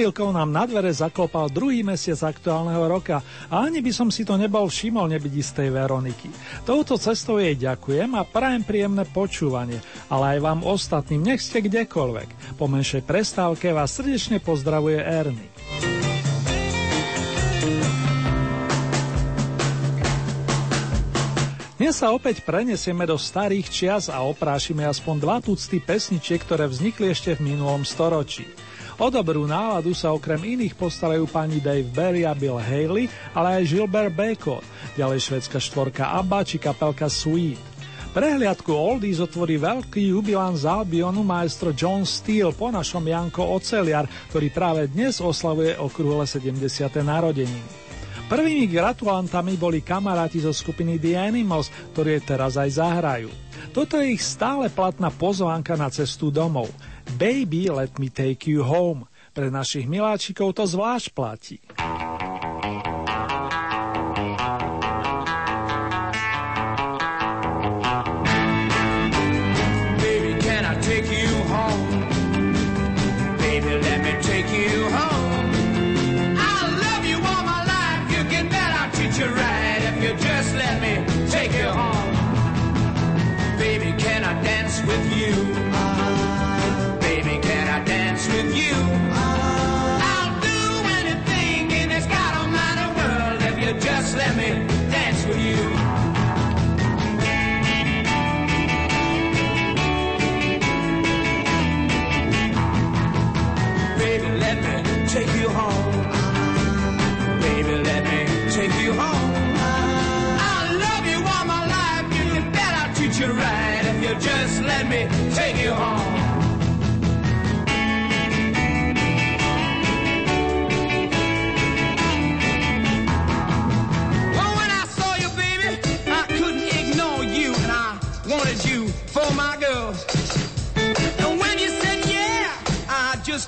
[0.00, 3.20] Chvíľkou nám na dvere zaklopal druhý mesiac aktuálneho roka
[3.52, 6.32] a ani by som si to nebol všimol nebyť istej Veroniky.
[6.64, 9.76] Touto cestou jej ďakujem a prajem príjemné počúvanie,
[10.08, 12.56] ale aj vám ostatným, nech ste kdekoľvek.
[12.56, 15.46] Po menšej prestávke vás srdečne pozdravuje Erny.
[21.76, 27.12] Dnes sa opäť prenesieme do starých čias a oprášime aspoň dva tucty pesničiek, ktoré vznikli
[27.12, 28.48] ešte v minulom storočí.
[29.00, 33.72] O dobrú náladu sa okrem iných postarajú pani Dave Berry a Bill Haley, ale aj
[33.72, 34.60] Gilbert Bacon,
[34.92, 37.56] ďalej švedská štvorka ABBA či kapelka Sweet.
[38.12, 44.52] Prehliadku Oldies otvorí veľký jubilán z Albionu maestro John Steele po našom Janko Oceliar, ktorý
[44.52, 46.60] práve dnes oslavuje okrúhle 70.
[47.00, 47.64] narodeniny.
[48.28, 53.32] Prvými gratulantami boli kamaráti zo skupiny The Animals, ktorí teraz aj zahrajú.
[53.72, 56.68] Toto je ich stále platná pozvánka na cestu domov.
[57.18, 59.08] Baby, let me take you home.
[59.30, 61.58] Pre našich miláčikov to zvlášť platí.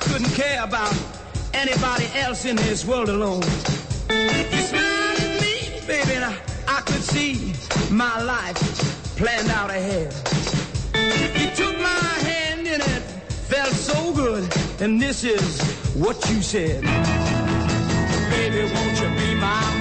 [0.08, 0.94] Couldn't care about
[1.54, 3.42] anybody else in this world alone.
[4.10, 6.36] You smiled at me, baby, and I,
[6.68, 7.54] I could see
[7.90, 8.56] my life
[9.16, 10.12] planned out ahead.
[11.40, 13.02] You took my hand and it
[13.52, 14.44] felt so good,
[14.80, 15.60] and this is
[15.94, 16.82] what you said.
[18.30, 19.71] Baby, won't you be my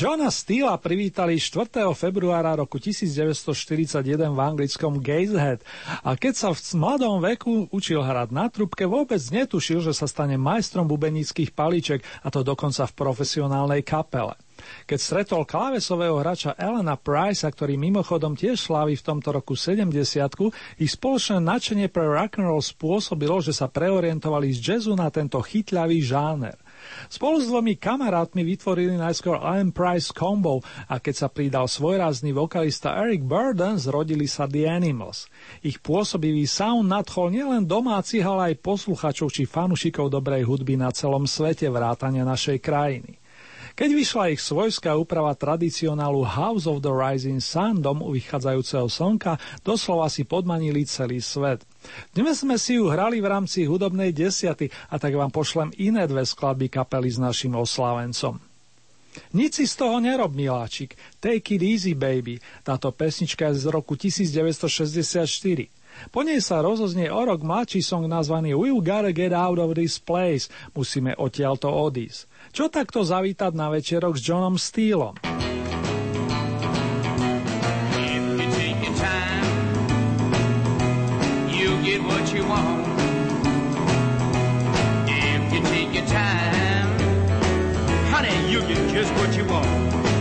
[0.00, 1.84] Johna Steela privítali 4.
[1.92, 5.60] februára roku 1941 v anglickom Gateshead
[6.00, 10.40] a keď sa v mladom veku učil hrať na trubke, vôbec netušil, že sa stane
[10.40, 14.40] majstrom bubenických paliček a to dokonca v profesionálnej kapele.
[14.88, 19.92] Keď stretol klávesového hráča Elena Price, ktorý mimochodom tiež slávi v tomto roku 70
[20.80, 26.56] ich spoločné nadšenie pre rock'n'roll spôsobilo, že sa preorientovali z jazzu na tento chytľavý žáner.
[27.12, 32.96] Spolu s dvomi kamarátmi vytvorili najskôr Iron Price Combo a keď sa pridal svojrázny vokalista
[32.96, 35.28] Eric Burden, zrodili sa The Animals.
[35.60, 41.28] Ich pôsobivý sound nadchol nielen domácich, ale aj posluchačov či fanušikov dobrej hudby na celom
[41.28, 43.19] svete vrátane našej krajiny.
[43.78, 50.10] Keď vyšla ich svojská úprava tradicionálu House of the Rising Sun, domu vychádzajúceho slnka, doslova
[50.10, 51.62] si podmanili celý svet.
[52.10, 56.26] Dnes sme si ju hrali v rámci hudobnej desiaty a tak vám pošlem iné dve
[56.26, 58.42] skladby kapely s našim oslavencom.
[59.34, 60.94] Nic si z toho nerob, miláčik.
[61.18, 62.38] Take it easy, baby.
[62.62, 65.66] Táto pesnička je z roku 1964.
[66.14, 69.98] Po nej sa rozoznie o rok mladší song nazvaný We'll gotta get out of this
[69.98, 70.46] place.
[70.78, 72.29] Musíme odtiaľto odísť.
[72.50, 75.14] Čo takto zavítať na večerok s Johnom Steelom?
[88.50, 90.19] You get just what you want.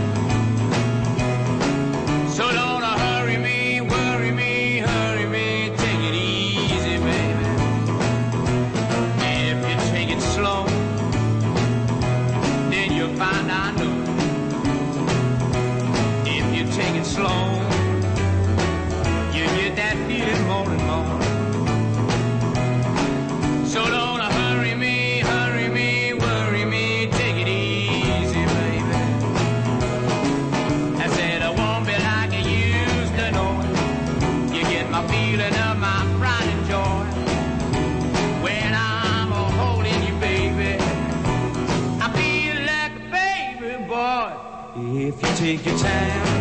[45.58, 46.39] take your time.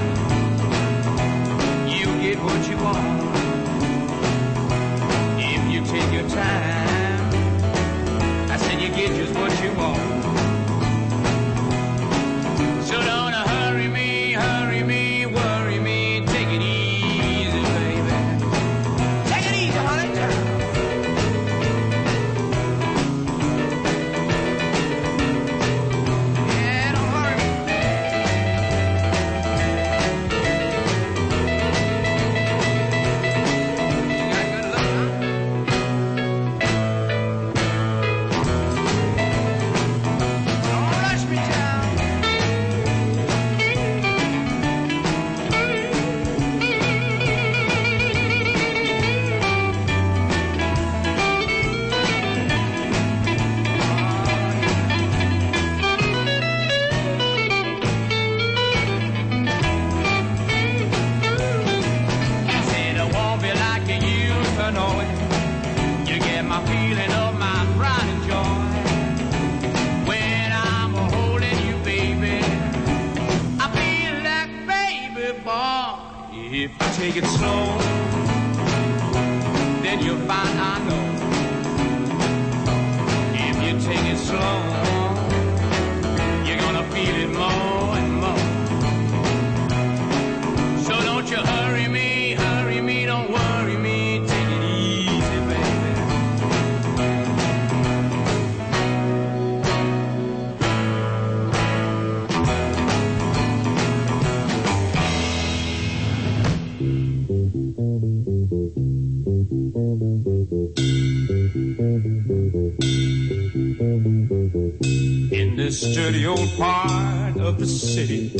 [115.79, 118.31] sturdy old part of the city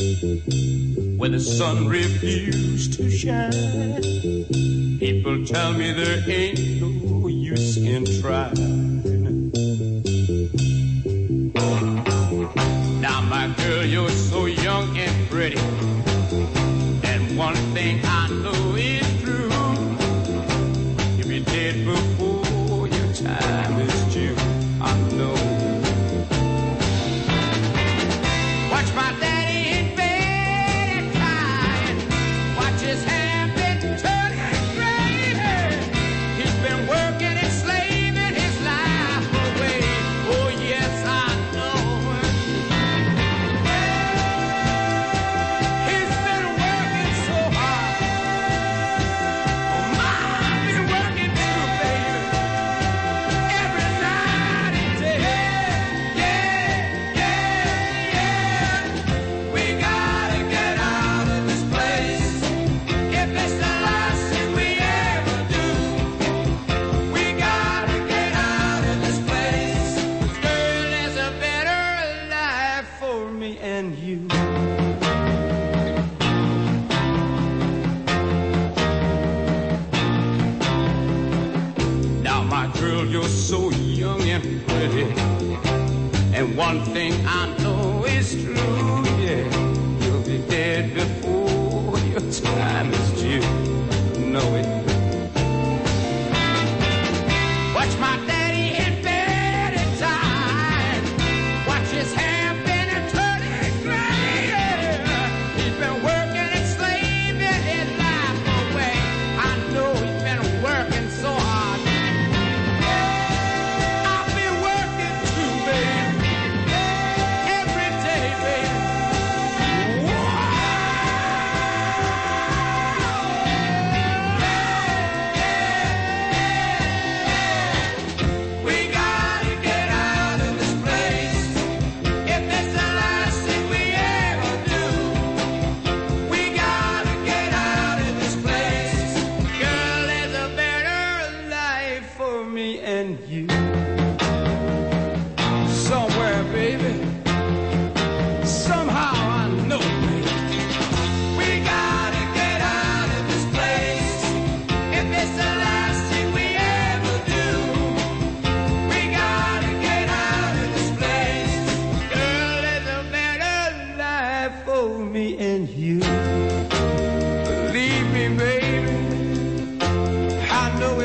[1.17, 4.01] where the sun refused to shine.
[4.99, 9.01] People tell me there ain't no use in trying.
[12.99, 15.59] Now, my girl, you're so young and pretty,
[17.07, 18.18] and one thing I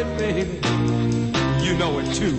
[0.04, 0.60] it, baby.
[1.64, 2.36] You know it too.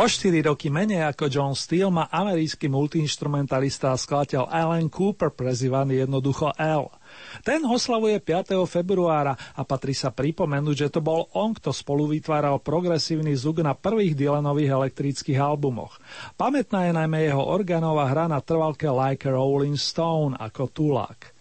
[0.00, 6.00] O 4 roky menej ako John Steele má americký multiinstrumentalista a skladateľ Alan Cooper, prezývaný
[6.00, 6.88] jednoducho L.
[7.44, 8.64] Ten oslavuje 5.
[8.64, 13.76] februára a patrí sa pripomenúť, že to bol on, kto spolu vytváral progresívny zvuk na
[13.76, 16.00] prvých Dylanových elektrických albumoch.
[16.32, 21.39] Pamätná je najmä jeho organová hra na trvalke Like a Rolling Stone ako tulák.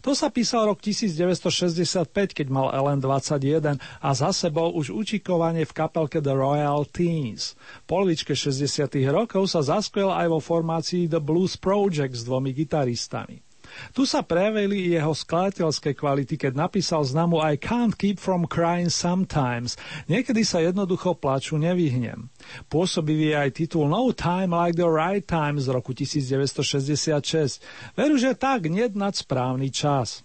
[0.00, 5.76] To sa písal rok 1965, keď mal Ellen 21 a za sebou už učikovanie v
[5.76, 7.52] kapelke The Royal Teens.
[7.84, 13.49] V polovičke 60 rokov sa zaskvel aj vo formácii The Blues Project s dvomi gitaristami.
[13.92, 19.74] Tu sa prejavili jeho skladateľské kvality, keď napísal známu I can't keep from crying sometimes.
[20.06, 22.30] Niekedy sa jednoducho plaču nevyhnem.
[22.70, 27.60] Pôsobivý je aj titul No Time Like the Right Time z roku 1966.
[27.98, 30.22] Veru, že tak, nednad správny čas.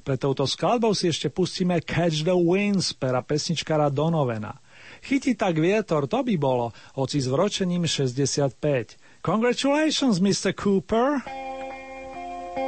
[0.00, 4.56] Pre touto skladbou si ešte pustíme Catch the Winds pera pesničkara Donovena.
[5.04, 8.56] Chytí tak vietor, to by bolo, hoci s vročením 65.
[9.20, 10.56] Congratulations, Mr.
[10.56, 11.20] Cooper!
[12.54, 12.60] In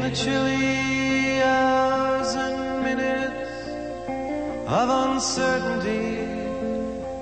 [0.00, 3.68] the chilly hours and minutes
[4.66, 6.20] of uncertainty,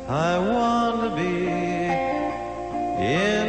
[0.08, 1.48] I want to be
[3.02, 3.39] in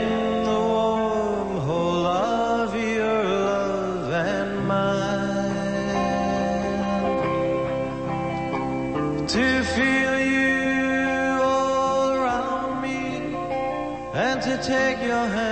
[14.62, 15.51] take your hand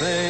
[0.00, 0.29] sing.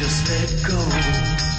[0.00, 1.49] just let go.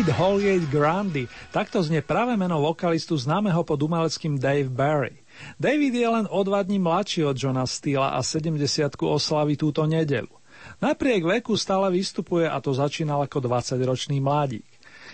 [0.00, 5.20] David Holgate Grandy, takto znie práve meno vokalistu známeho pod umeleckým Dave Barry.
[5.60, 8.64] David je len o dva dní mladší od Johna Steela a 70
[8.96, 10.32] oslaví túto nedelu.
[10.80, 14.64] Napriek veku stále vystupuje a to začínal ako 20-ročný mladík.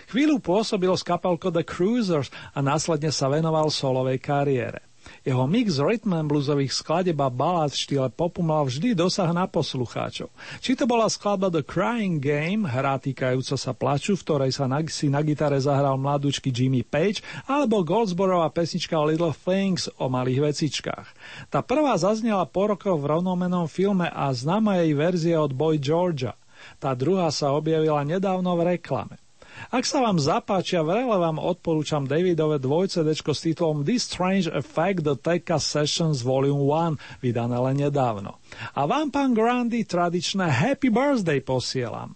[0.07, 4.86] Chvíľu pôsobil s kapelkou The Cruisers a následne sa venoval solovej kariére.
[5.27, 10.31] Jeho mix rhythm bluesových skladeb a balát v štýle popu mal vždy dosah na poslucháčov.
[10.63, 14.79] Či to bola skladba The Crying Game, hrá týkajúca sa plaču, v ktorej sa na,
[14.87, 21.07] si na gitare zahral mladúčky Jimmy Page, alebo Goldsborová pesnička Little Things o malých vecičkách.
[21.51, 26.39] Tá prvá zaznela po rokoch v rovnomenom filme a známa jej verzia od Boy Georgia.
[26.79, 29.26] Tá druhá sa objavila nedávno v reklame.
[29.73, 35.15] Ak sa vám zapáčia, vrele vám odporúčam Davidové dvojcedečko s titulom This Strange Effect The
[35.17, 38.39] Teka Sessions Volume 1, vydané len nedávno.
[38.77, 42.15] A vám, pán Grandy, tradičné Happy Birthday posielam.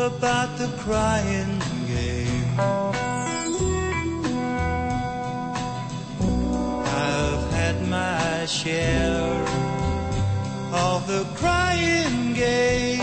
[0.00, 3.09] about the crying game.
[8.46, 9.44] Share
[10.72, 12.99] of the crying game.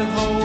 [0.00, 0.39] rabbit hole.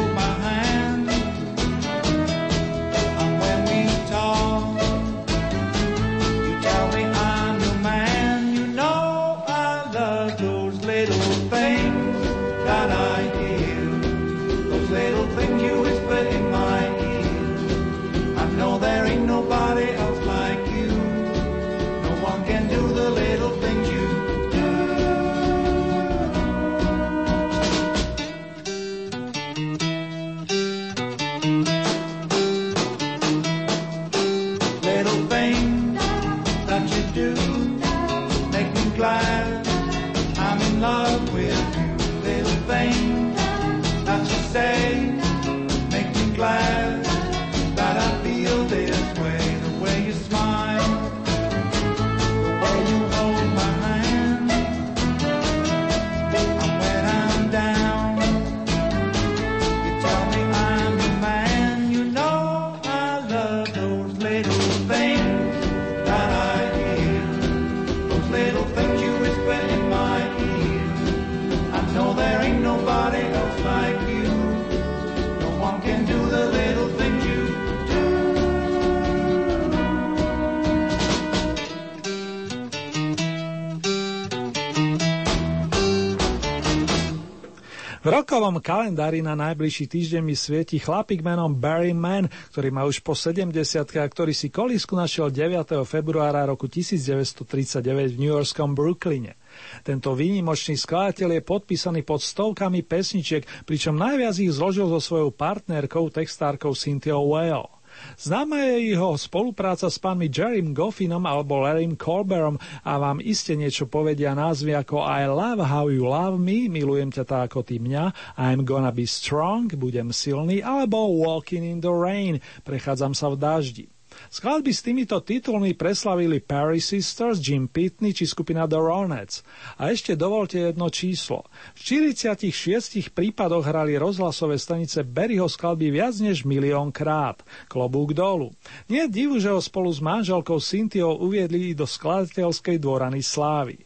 [88.65, 93.53] Kalendári na najbližší týždeň mi svieti chlapík menom Barry Mann, ktorý má už po 70
[94.01, 95.85] a ktorý si kolísku našiel 9.
[95.85, 99.37] februára roku 1939 v New Yorkskom Brooklyne.
[99.85, 106.09] Tento výnimočný skladateľ je podpísaný pod stovkami pesničiek, pričom najviac ich zložil so svojou partnerkou,
[106.09, 107.74] textárkou Cynthia Whale.
[108.15, 113.89] Známa je jeho spolupráca s pánmi Jerrym Goffinom alebo Larrym Colberom a vám iste niečo
[113.89, 118.37] povedia názvy ako I love how you love me, milujem ťa tak ako ty mňa,
[118.37, 123.94] I'm gonna be strong, budem silný, alebo Walking in the rain, prechádzam sa v daždi.
[124.35, 129.47] Skladby s týmito titulmi preslavili Paris Sisters, Jim Pitney či skupina The Ronettes.
[129.79, 131.47] A ešte dovolte jedno číslo.
[131.71, 137.47] V 46 prípadoch hrali rozhlasové stanice Berryho skladby viac než milión krát.
[137.71, 138.51] Klobúk dolu.
[138.91, 143.84] Nie divu, že ho spolu s manželkou Cynthiou uviedli do skladateľskej dvorany slávy.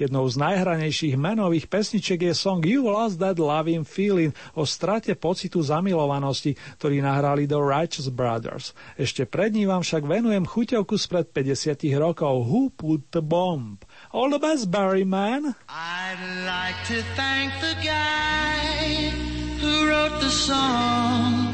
[0.00, 5.60] Jednou z najhranejších menových pesničiek je song You Lost That Loving Feeling o strate pocitu
[5.60, 8.72] zamilovanosti, ktorý nahrali The Righteous Brothers.
[8.96, 13.76] Ešte pred ním vám však venujem chuťovku spred 50 rokov Who Put the Bomb.
[14.08, 15.52] All the best, Barry Man.
[15.68, 19.12] I'd like to thank the guy
[19.60, 21.52] who wrote the song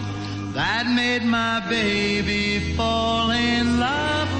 [0.55, 4.36] that made my baby fall in love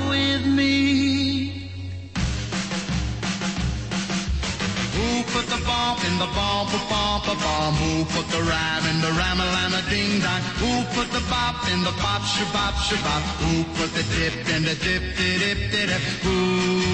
[5.37, 7.75] put the bomb in the bomb, ba bomb, ba bomb?
[7.83, 10.42] Who put the ram in the ram a lam a ding dong?
[10.62, 13.22] Who put the bop in the bop shabop shabop?
[13.44, 16.03] Who put the dip in the dip dip dip dip?
[16.25, 16.40] Who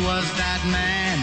[0.09, 1.17] was that man?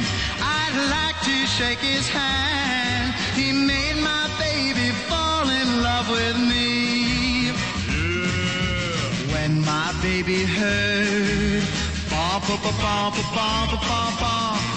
[0.60, 3.08] I'd like to shake his hand.
[3.40, 7.52] He made my baby fall in love with me.
[7.92, 9.34] Yeah.
[9.34, 11.64] When my baby heard
[12.12, 14.69] ba bom ba bom ba bom bom,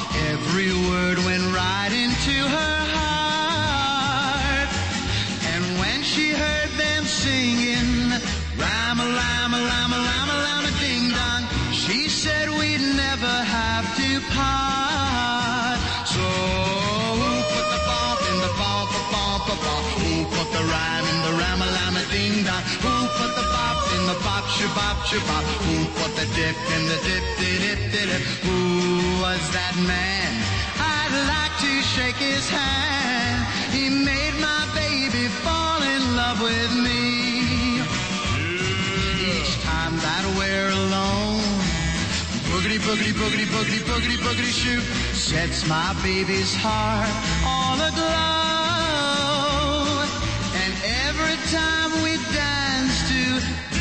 [0.52, 4.68] every word went right into her heart.
[5.48, 8.12] And when she heard them singing,
[8.60, 12.84] ram a lam a lam a lam a lam a ding dong, she said we'd
[12.84, 15.80] never have to part.
[16.04, 19.84] So who put the bump in the bump a bump a bump?
[20.04, 22.62] Who put the rhyme in the ram a lam a ding dong?
[22.84, 23.01] Who the
[24.14, 25.44] bop bop shabop shabop?
[25.64, 28.22] Who put the dip in the dip dip dip dip?
[28.44, 28.58] Who
[29.22, 30.30] was that man?
[30.78, 33.46] I'd like to shake his hand.
[33.72, 37.80] He made my baby fall in love with me.
[39.32, 41.40] Each time that we're alone,
[42.50, 47.08] boogity boogity boogity boogity boogity boogity shoot sets my baby's heart
[47.46, 48.12] all aglow.
[50.62, 50.72] And
[51.06, 53.71] every time we dance to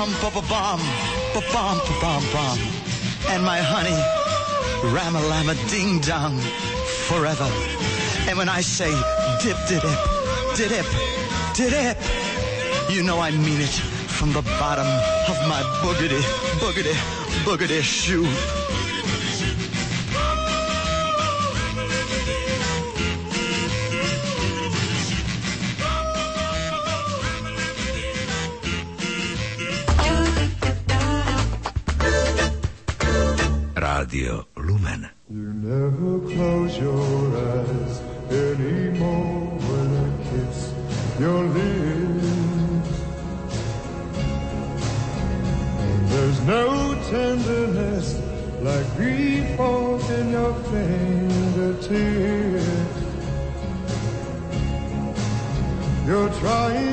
[0.00, 0.80] bomb, ba ba bomb,
[1.34, 2.58] ba bomb, ba bomb, bomb.
[3.28, 3.98] And my honey,
[4.94, 6.38] rama lama ding dong,
[7.08, 7.48] forever.
[8.28, 8.90] And when I say
[9.42, 9.82] dip, dip,
[10.56, 10.86] dip,
[11.54, 11.98] dip, dip,
[12.88, 13.76] you know I mean it
[14.18, 14.88] from the bottom
[15.28, 16.22] of my boogity,
[16.60, 16.96] boogity,
[17.44, 18.59] boogity shoe.
[34.00, 35.10] Rádio Lumen.
[35.28, 40.58] You never close your eyes anymore when I kiss
[41.20, 42.90] your lips.
[45.84, 48.06] And there's no tenderness
[48.62, 49.60] like grief
[50.16, 52.00] in your fingertips.
[56.06, 56.89] You're trying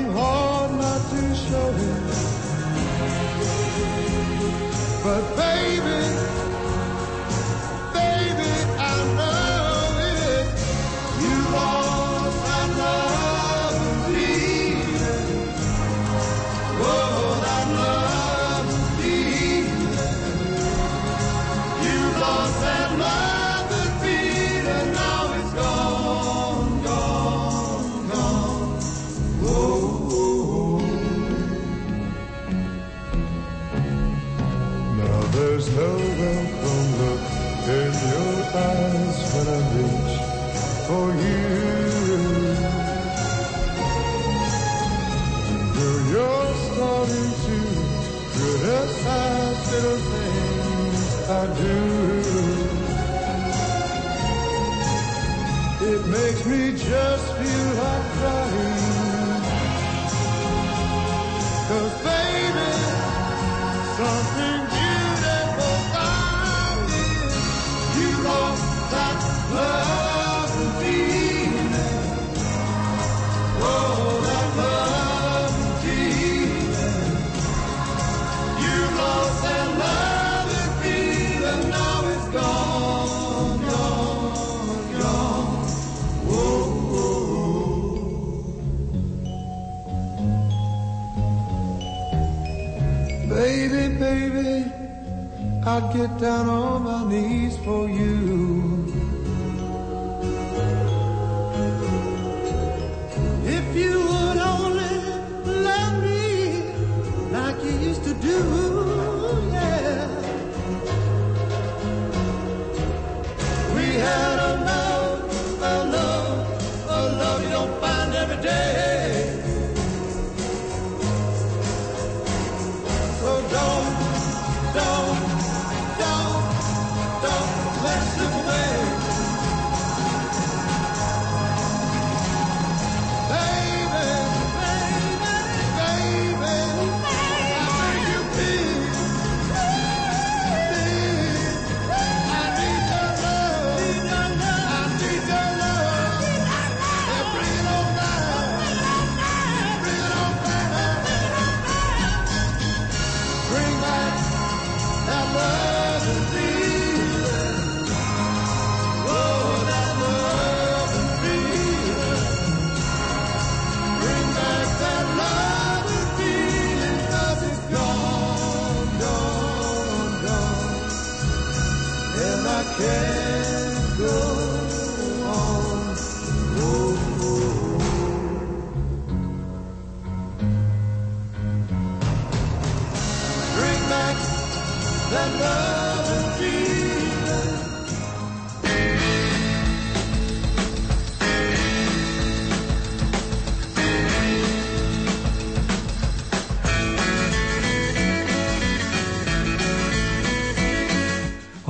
[95.97, 98.16] get down on my knees for you.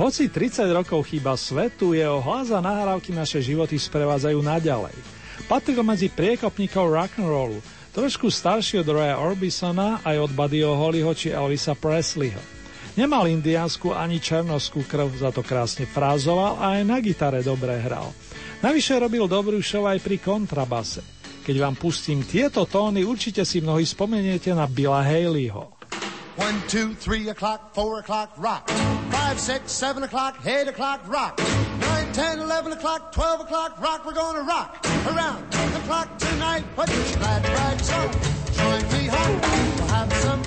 [0.08, 4.96] Hoci 30 rokov chýba svetu, jeho hlas a nahrávky naše životy sprevádzajú naďalej.
[5.44, 7.60] Patril medzi priekopníkov rock'n'rollu,
[7.92, 12.40] trošku starší od Roya Orbisona aj od Buddyho Hollyho či Elvisa Presleyho.
[12.96, 18.08] Nemal indiánsku ani černovskú krv, za to krásne frázoval a aj na gitare dobre hral.
[18.64, 21.04] Navyše robil dobrú show aj pri kontrabase.
[21.44, 25.76] Keď vám pustím tieto tóny, určite si mnohí spomeniete na Billa Haleyho.
[26.40, 28.97] 1, 2, 3 o'clock, 4 o'clock, rock.
[29.28, 31.38] 5, 6, 7 o'clock, 8 o'clock, rock.
[31.80, 34.06] 9, 10, 11 o'clock, 12 o'clock, rock.
[34.06, 36.64] We're gonna rock around the clock tonight.
[36.74, 38.10] Put your glad rags on.
[38.54, 39.40] Join me home.
[39.76, 40.37] We'll have some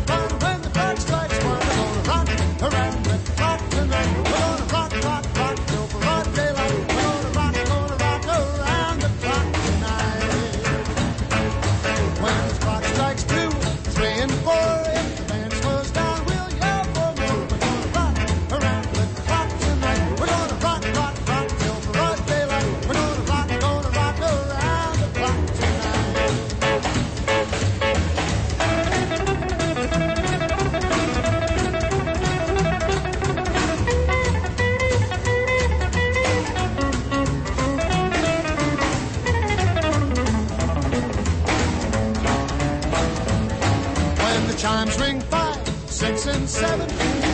[46.52, 46.88] seven,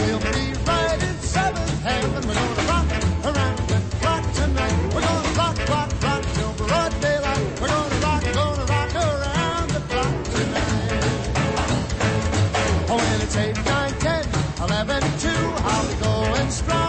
[0.05, 2.27] we'll be right seventh heaven.
[2.27, 2.87] We're gonna rock
[3.25, 4.77] around the clock tonight.
[4.93, 7.61] We're gonna rock, rock, rock till broad daylight.
[7.61, 11.33] We're gonna rock, gonna rock around the clock tonight.
[12.89, 14.23] Oh, it's eight, nine, ten,
[14.61, 16.86] eleven, two, I'll be going strong,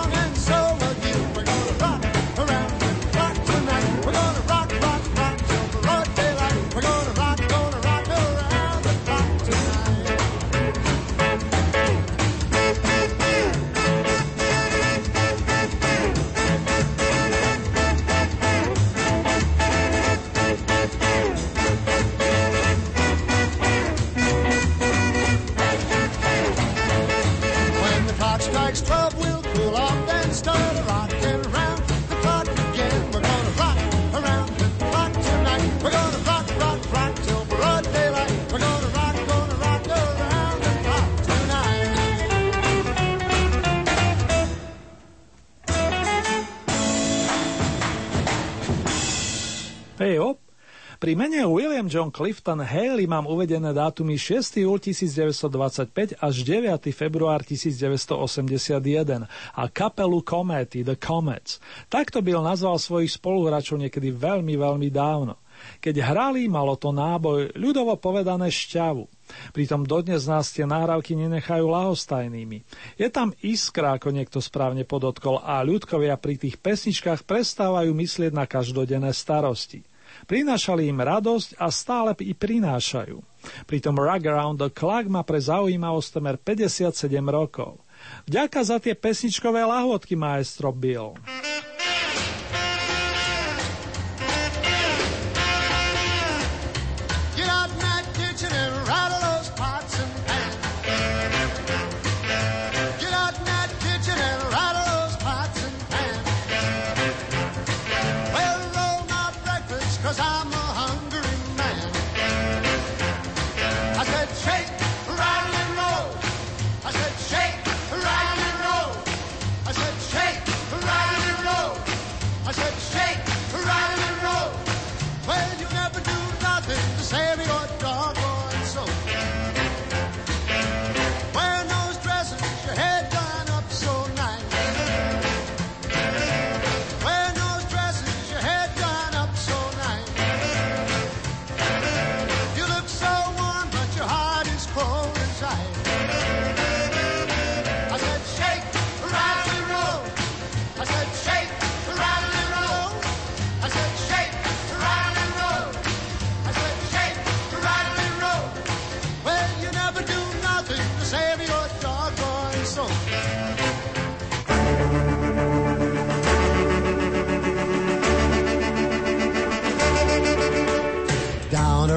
[51.09, 54.61] pri mene William John Clifton Haley mám uvedené dátumy 6.
[54.61, 56.69] júl 1925 až 9.
[56.93, 59.25] február 1981
[59.57, 61.65] a kapelu Comety, The Comets.
[61.89, 65.41] Takto Bill nazval svojich spoluhráčov niekedy veľmi, veľmi dávno.
[65.81, 69.09] Keď hrali, malo to náboj, ľudovo povedané šťavu.
[69.57, 72.69] Pritom dodnes nás tie nahrávky nenechajú lahostajnými.
[73.01, 78.45] Je tam iskra, ako niekto správne podotkol, a ľudkovia pri tých pesničkách prestávajú myslieť na
[78.45, 79.89] každodenné starosti.
[80.29, 83.17] Prinášali im radosť a stále i prinášajú.
[83.65, 87.81] Pritom Rug Around the Clock má pre zaujímavosť temer 57 rokov.
[88.29, 91.17] Vďaka za tie pesničkové lahôdky, maestro Bill.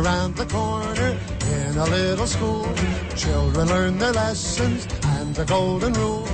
[0.03, 1.17] Around the corner
[1.53, 2.67] in a little school,
[3.15, 4.87] children learn their lessons
[5.17, 6.27] and the golden rule.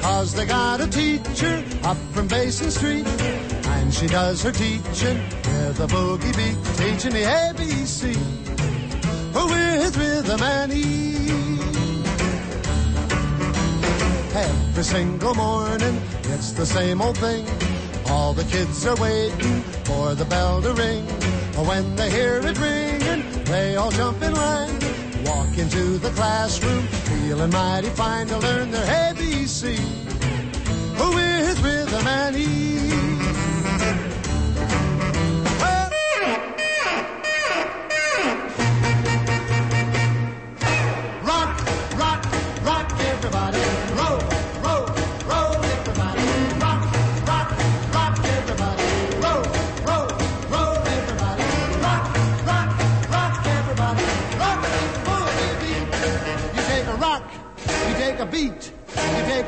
[0.00, 5.80] Cause they got a teacher up from Basin Street, and she does her teaching with
[5.80, 8.16] a boogie beat, teaching the ABC
[9.34, 11.20] with rhythm and ease.
[14.34, 16.00] Every single morning,
[16.32, 17.46] it's the same old thing.
[18.06, 21.04] All the kids are waiting for the bell to ring.
[21.66, 22.89] When they hear it ringing,
[23.50, 24.78] they all jump in line.
[25.24, 29.78] Walk into the classroom, feeling mighty fine to learn their ABC.
[31.14, 32.89] With rhythm and ease.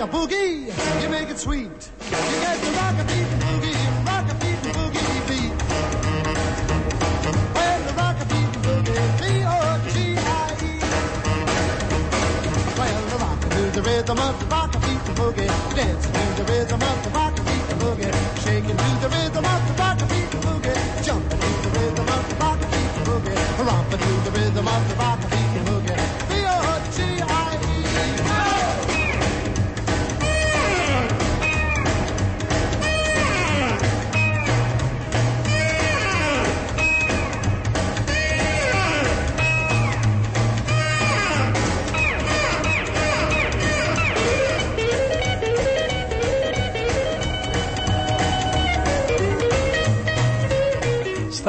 [0.02, 0.66] A boogie,
[1.00, 1.70] you make it sweet.
[1.70, 5.54] You get the rock a beat and boogie, rock a beat and boogie beat.
[7.54, 10.72] Well, the rock a beat and boogie, B-O-G-I-E.
[12.78, 16.44] Well, the rock to the rhythm of the rock beat the boogie, dancing to the
[16.50, 19.91] rhythm of the rock beat the boogie, shaking to the rhythm of the rock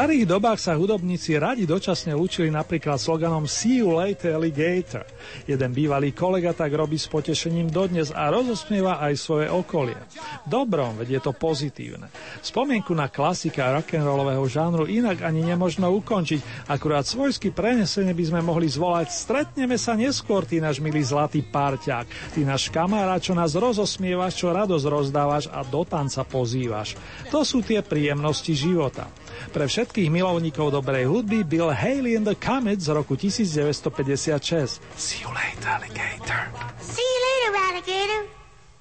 [0.04, 5.08] starých dobách sa hudobníci radi dočasne učili napríklad sloganom See you later alligator.
[5.48, 9.96] Jeden bývalý kolega tak robí s potešením dodnes a rozosmieva aj svoje okolie.
[10.44, 12.12] Dobrom, veď je to pozitívne.
[12.44, 18.68] Spomienku na klasika rock'n'rollového žánru inak ani nemožno ukončiť, akurát svojsky prenesenie by sme mohli
[18.68, 24.36] zvolať Stretneme sa neskôr, ty náš milý zlatý parťák, ty náš kamarát, čo nás rozosmievaš,
[24.36, 27.00] čo radosť rozdávaš a do tanca pozývaš.
[27.32, 29.08] To sú tie príjemnosti života.
[29.54, 34.82] Pre všetkých milovníkov dobrej hudby Bill Haley and the Comets z roku 1956.
[34.98, 36.42] See you later, alligator.
[36.82, 38.22] See you later, alligator.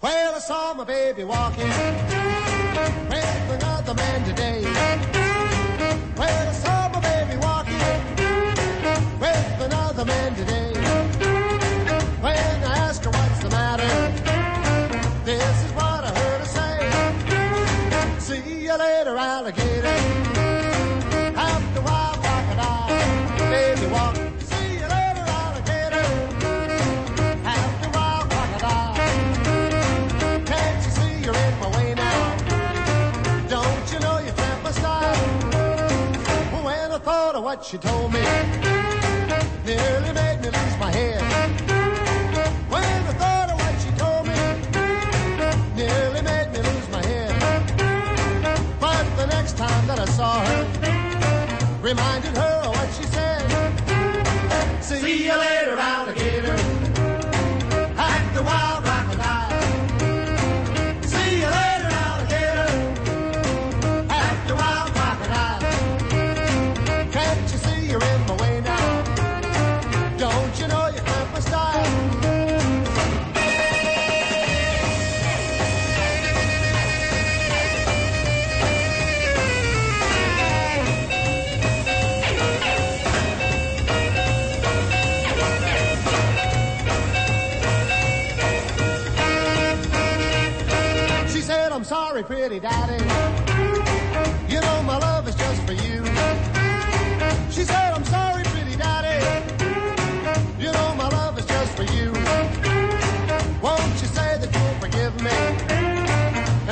[0.02, 1.70] Well, I saw my baby walking
[3.08, 4.62] with another man today.
[6.18, 7.78] Well, I saw my baby walking
[9.20, 10.71] with another man today.
[18.32, 19.98] See you later, alligator.
[21.36, 22.88] After a while, crocodile,
[23.50, 24.16] baby walk.
[24.50, 26.06] See you later, alligator.
[27.92, 28.94] Crocodile.
[30.46, 32.36] Can't you see you're in my way now?
[33.48, 34.32] Don't you know you
[34.72, 35.16] style?
[36.64, 38.22] When I thought of what she told me,
[39.66, 41.31] nearly made me lose my head.
[49.96, 50.62] That I saw her,
[51.82, 53.42] reminded her of what she said.
[54.80, 56.21] See you later, alligator.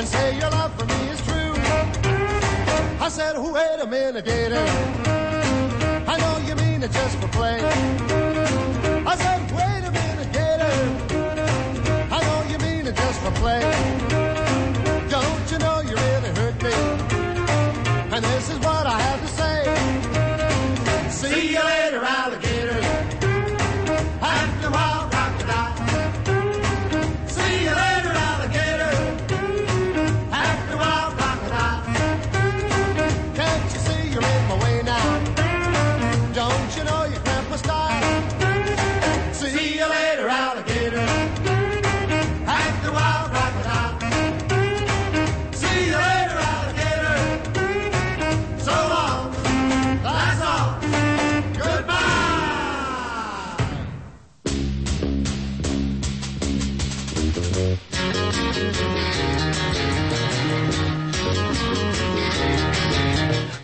[0.01, 1.53] And say your love for me is true.
[3.05, 4.65] I said, wait a minute, gator.
[6.09, 7.61] I know you mean it just for play.
[7.63, 10.73] I said, wait a minute, gator.
[12.17, 13.61] I know you mean it just for play.
[15.11, 16.73] Don't you know you really hurt me?
[18.17, 19.59] And this is what I have to say.
[21.11, 21.80] See you later,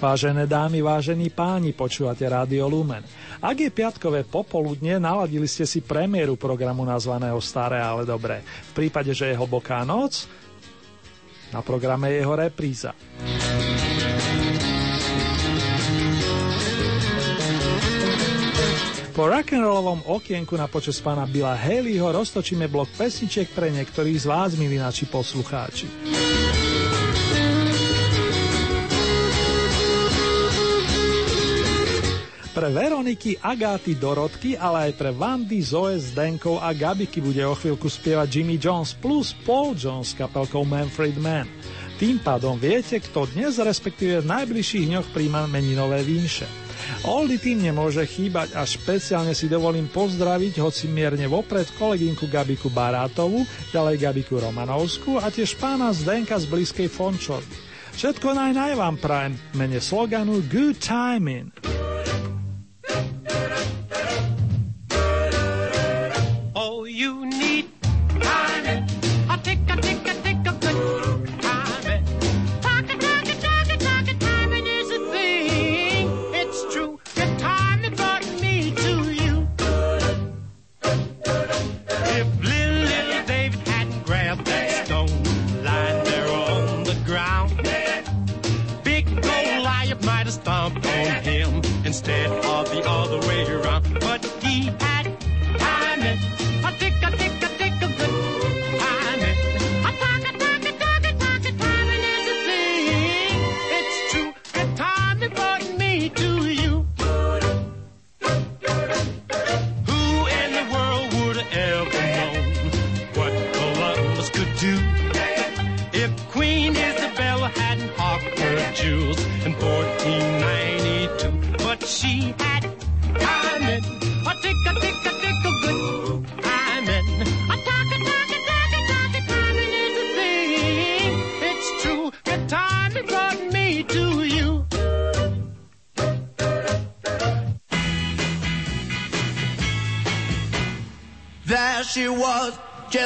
[0.07, 3.02] Vážené dámy, vážení páni, počúvate Rádio Lumen.
[3.42, 8.46] Ak je piatkové popoludne, naladili ste si premiéru programu nazvaného Staré, ale dobré.
[8.70, 10.30] V prípade, že je hlboká noc,
[11.50, 12.94] na programe je jeho repríza.
[19.11, 24.54] Po rock'n'rollovom okienku na počas pána Billa Haleyho roztočíme blok pesničiek pre niektorých z vás,
[24.54, 25.90] milí naši poslucháči.
[32.57, 37.84] Pre Veroniky, Agáty, Dorotky, ale aj pre Vandy, Zoe, Zdenkov a Gabiky bude o chvíľku
[37.84, 41.44] spievať Jimmy Jones plus Paul Jones s kapelkou Manfred Mann.
[42.00, 46.48] Tým pádom viete, kto dnes respektíve v najbližších dňoch príjma meninové vínše.
[47.04, 53.44] Oldy tým nemôže chýbať a špeciálne si dovolím pozdraviť, hoci mierne vopred, kolegynku Gabiku Barátovu,
[53.68, 57.44] ďalej Gabiku Romanovsku a tiež pána Zdenka z blízkej Fončory.
[58.00, 61.76] Všetko naj naj vám prajem mene sloganu Good Timing.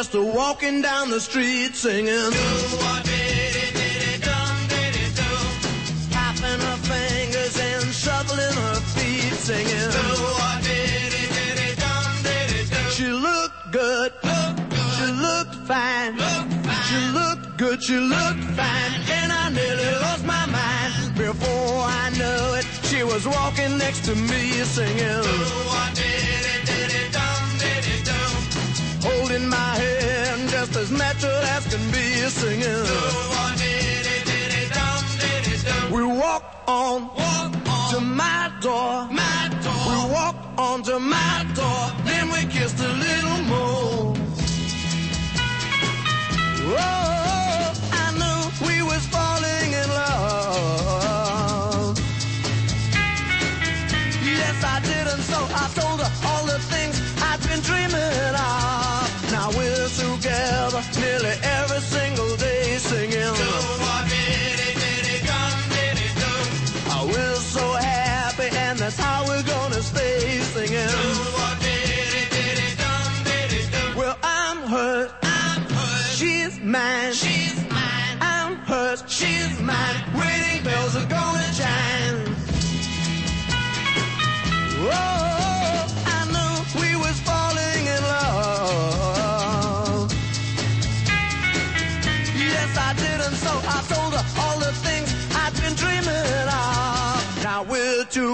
[0.08, 2.32] Walking down the street singing.
[6.10, 9.90] Tapping her fingers and shuffling her feet singing.
[12.90, 14.12] She looked good.
[14.96, 16.16] She looked fine.
[16.88, 17.82] She looked good.
[17.82, 18.92] She looked fine.
[19.18, 21.14] And I nearly lost my mind.
[21.14, 25.70] Before I knew it, she was walking next to me singing.
[29.30, 32.02] Holding my hand just as natural as can be
[32.34, 32.82] singing.
[35.94, 39.06] We walk on, walk on to my door.
[39.12, 39.86] my door.
[39.88, 41.92] We walk on to my door.
[42.04, 44.16] Then we kissed a little more.
[46.66, 47.19] Oh,
[60.80, 61.99] lost nearly everything.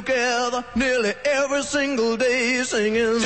[0.03, 3.21] Together nearly every single day singing.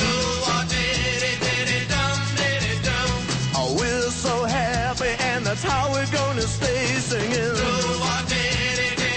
[3.53, 7.55] Oh, we're so happy, and that's how we're gonna stay singing.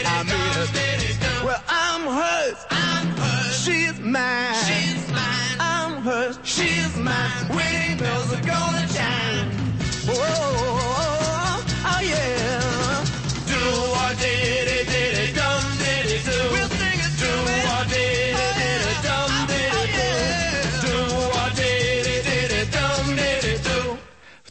[0.06, 1.44] I mean it.
[1.44, 2.58] Well, I'm hers.
[2.70, 3.64] I'm hers.
[3.64, 4.54] She's mine.
[4.66, 5.56] She's mine.
[5.60, 6.38] I'm hers.
[6.42, 7.48] She's mine.
[7.50, 8.93] Wedding bells are gonna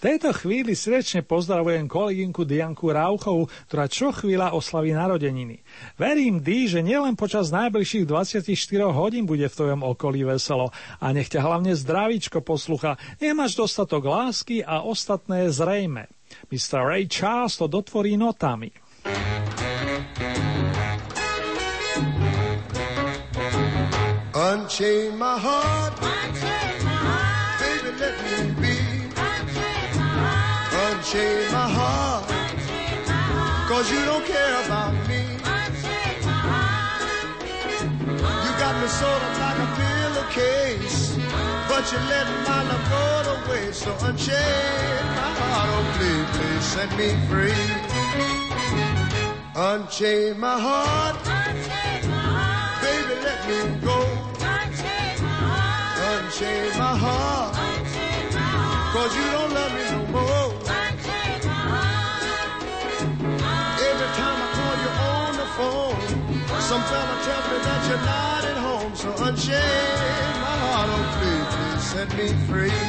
[0.04, 5.64] tejto chvíli srdečne pozdravujem kolegynku Dianku Rauchovú, ktorá čo chvíľa oslaví narodeniny.
[5.95, 8.51] Verím, Dí, že nielen počas najbližších 24
[8.91, 14.60] hodín bude v tvojom okolí veselo a nech ťa hlavne zdravíčko poslucha, nemáš dostatok lásky
[14.60, 16.12] a ostatné zrejme.
[16.51, 16.84] Mr.
[16.84, 18.76] Ray Charles to dotvorí notami.
[24.36, 25.95] Unchain my heart.
[26.04, 26.53] Unchain
[31.14, 32.26] Unchain my heart.
[33.70, 35.22] Cause you don't care about me.
[38.43, 41.14] You got me sort of like a pillowcase.
[41.70, 43.84] But you let my love go to waste.
[43.84, 45.70] So unchain my heart.
[45.70, 47.64] Oh, please, please set me free.
[49.55, 51.16] Unchain my heart.
[52.82, 53.97] Baby, let me go.
[56.09, 57.53] Unchain my heart.
[58.93, 59.72] Cause you don't love me
[66.74, 68.95] some fella tells me that you're not at home.
[68.95, 72.80] So unchain my heart, oh please, please set me free.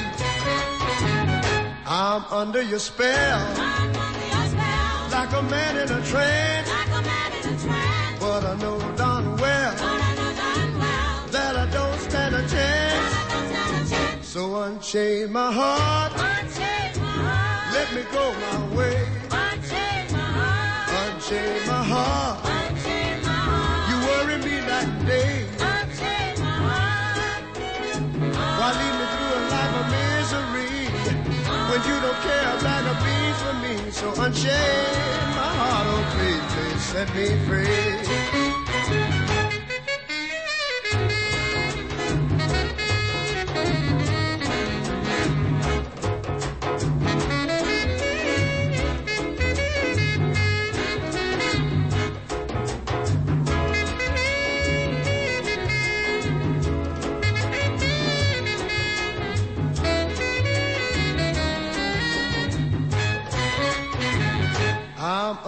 [1.87, 5.11] I'm under your spell, I'm under your spell.
[5.17, 6.69] like a man in a trance.
[6.77, 8.21] Like a man in a trance.
[8.21, 11.27] But I know darn well But I know darn well.
[11.37, 13.13] that I don't stand a chance.
[13.15, 14.27] I don't stand a chance.
[14.29, 17.75] So unchain my heart, Unchain my heart.
[17.77, 18.97] let me go my way.
[19.45, 21.13] Unchain my heart.
[21.13, 22.39] Unchain my heart,
[33.63, 33.91] me?
[33.91, 38.44] So unchain my heart, oh please, please set me free.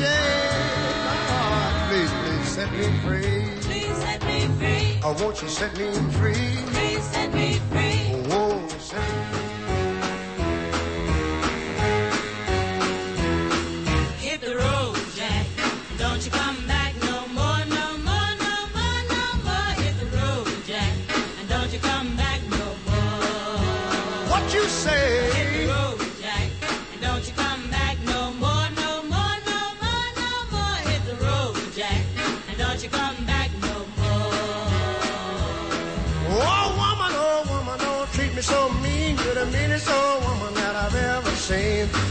[0.00, 3.60] My heart, please, please set me free.
[3.62, 5.00] Please set me free.
[5.02, 6.34] Oh, won't you set me free?
[6.72, 8.12] Please set me free.
[8.30, 9.27] Oh, whoa, set me Hit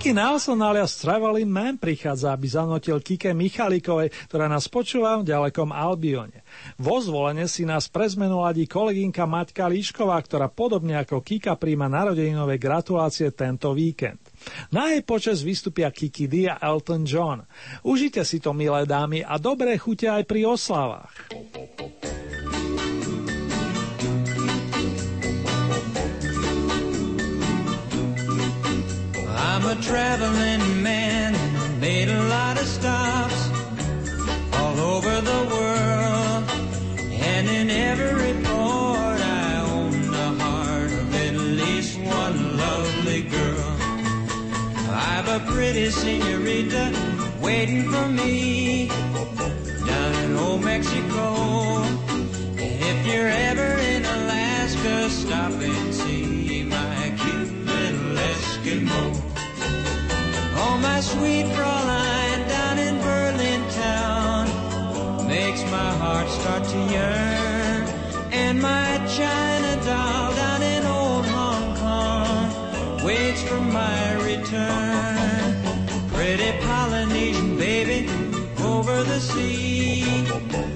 [0.00, 5.76] Ricky Nelson alias Traveling Man prichádza, aby zanotil Kike Michalikovej, ktorá nás počúva v ďalekom
[5.76, 6.40] Albione.
[6.80, 11.92] Vo zvolenie si nás pre zmenu ladí kolegynka Maťka Líšková, ktorá podobne ako Kika príjma
[11.92, 14.24] narodeninové gratulácie tento víkend.
[14.72, 17.44] Na jej počas vystupia Kiki D a Elton John.
[17.84, 21.12] Užite si to, milé dámy, a dobré chute aj pri oslavách.
[29.62, 31.34] I'm a traveling man,
[31.80, 33.50] made a lot of stops
[34.54, 36.44] all over the world.
[37.12, 43.76] And in every port, I own the heart of at least one lovely girl.
[44.88, 46.94] I've a pretty senorita
[47.42, 51.82] waiting for me down in old Mexico.
[52.56, 59.29] And if you're ever in Alaska, stop and see my cute little Eskimo.
[60.72, 64.46] Oh, my sweet Fraulein down in Berlin town
[65.26, 67.82] makes my heart start to yearn.
[68.30, 75.48] And my China doll down in old Hong Kong waits for my return.
[76.14, 78.08] Pretty Polynesian baby
[78.62, 80.24] over the sea.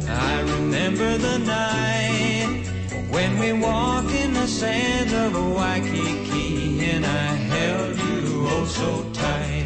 [0.09, 2.67] I remember the night
[3.11, 9.64] when we walked in the sands of Waikiki and I held you oh so tight.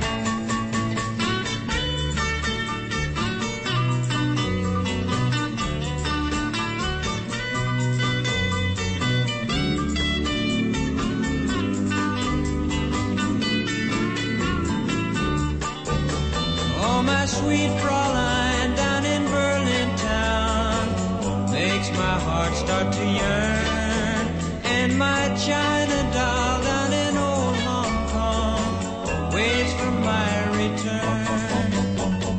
[17.29, 24.26] Sweet Fraulein down in Berlin town makes my heart start to yearn.
[24.64, 30.31] And my China doll down in old Hong Kong waits for my
[30.62, 31.70] return.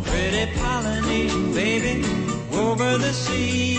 [0.03, 2.03] Pretty Polynesian baby
[2.51, 3.78] over the sea.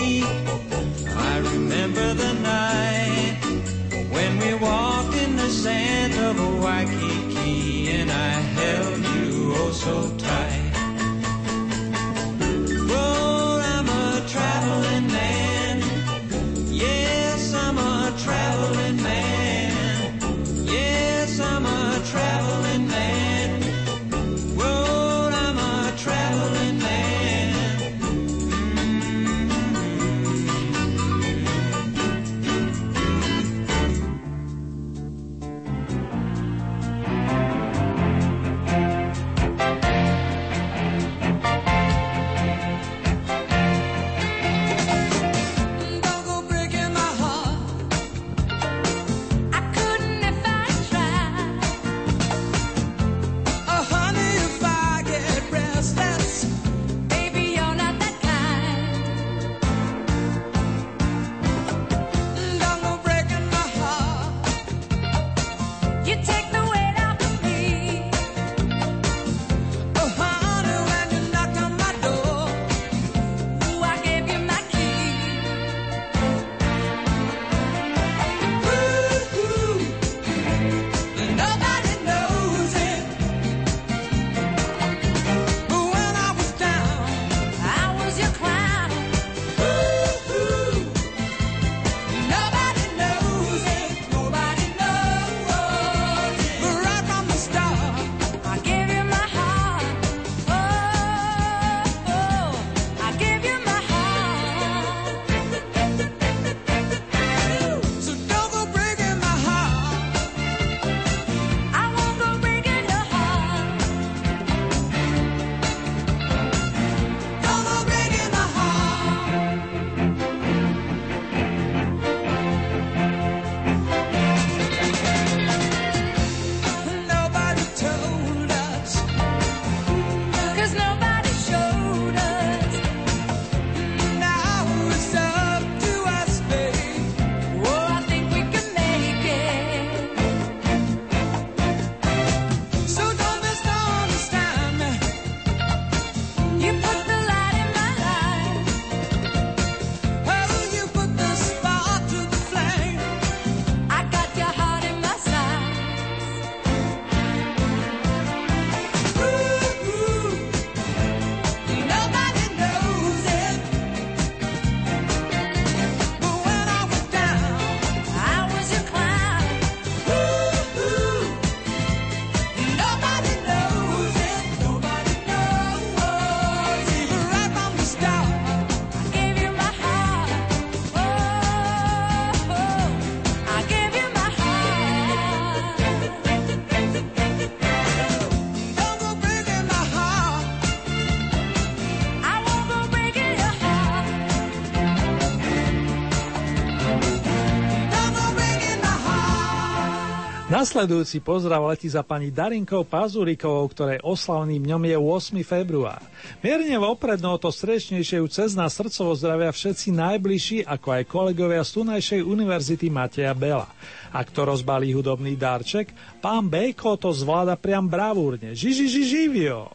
[200.61, 204.97] Nasledujúci pozdrav letí za pani Darinkou Pazurikovou, ktorej oslavným dňom je
[205.33, 205.41] 8.
[205.41, 206.05] február.
[206.45, 211.65] Mierne vopred, no to srdečnejšie ju cez nás srdcovo zdravia všetci najbližší, ako aj kolegovia
[211.65, 213.65] z tunajšej univerzity Mateja Bela.
[214.13, 218.53] Ak to rozbalí hudobný darček, pán Bejko to zvláda priam bravúrne.
[218.53, 219.65] Žiži, ži, živio!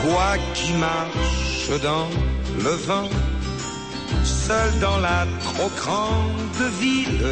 [0.00, 3.08] Toi qui marches dans le vent,
[4.24, 7.26] seul dans la trop grande ville,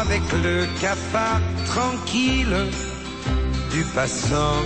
[0.00, 2.56] avec le cafard tranquille
[3.72, 4.62] du passant.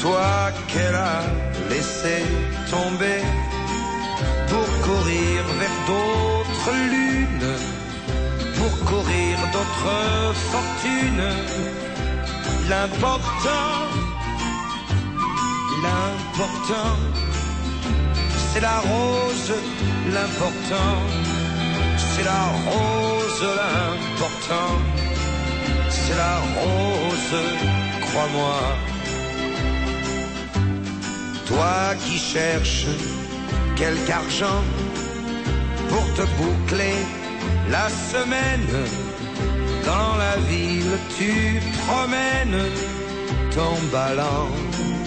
[0.00, 1.22] Toi qu'elle a
[1.70, 2.16] laissé
[2.70, 3.22] tomber
[4.48, 7.54] pour courir vers d'autres lunes,
[8.56, 11.32] pour courir d'autres fortunes.
[12.68, 14.11] L'important,
[15.82, 16.96] l'important,
[18.48, 19.52] c'est la rose,
[20.14, 20.96] l'important,
[21.96, 24.74] c'est la rose, l'important,
[25.88, 27.36] c'est la rose,
[28.06, 28.58] crois-moi.
[31.46, 32.86] Toi qui cherches
[33.76, 34.62] quelque argent
[35.88, 36.98] pour te boucler
[37.70, 38.72] la semaine,
[39.84, 42.62] dans la ville tu promènes
[43.54, 45.01] ton ballon.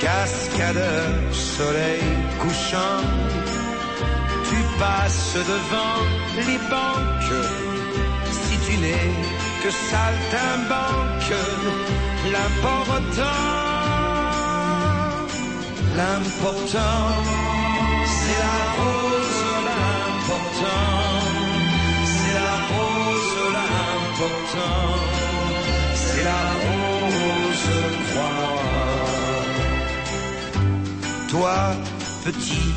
[0.00, 2.02] Cascadeur, soleil
[2.40, 3.02] couchant,
[4.48, 6.00] tu passes devant
[6.46, 7.44] les banques.
[8.30, 9.10] Si tu n'es
[9.62, 11.32] que saltimbanque,
[12.32, 13.42] l'important,
[15.96, 17.00] l'important,
[18.14, 19.38] c'est la rose,
[19.68, 20.86] l'important,
[22.12, 24.82] c'est la rose, l'important,
[25.94, 27.68] c'est la rose,
[28.10, 28.55] crois-moi.
[31.38, 31.76] Toi,
[32.24, 32.72] petit,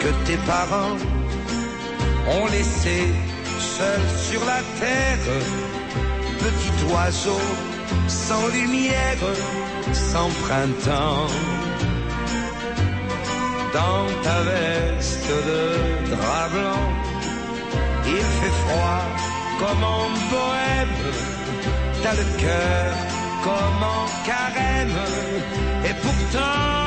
[0.00, 0.98] que tes parents
[2.36, 2.98] ont laissé
[3.60, 5.24] seul sur la terre,
[6.44, 7.40] petit oiseau
[8.08, 9.22] sans lumière,
[9.92, 11.28] sans printemps.
[13.72, 16.86] Dans ta veste de drap blanc,
[18.04, 19.02] il fait froid
[19.60, 20.96] comme en bohème,
[22.02, 22.92] t'as le cœur
[23.44, 24.98] comme en carême,
[25.88, 26.85] et pourtant,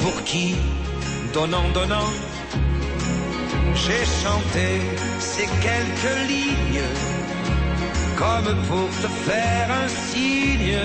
[0.00, 0.54] pour qui,
[1.32, 2.10] donnant, donnant,
[3.74, 4.80] j'ai chanté
[5.18, 6.88] ces quelques lignes,
[8.16, 10.78] comme pour te faire un signe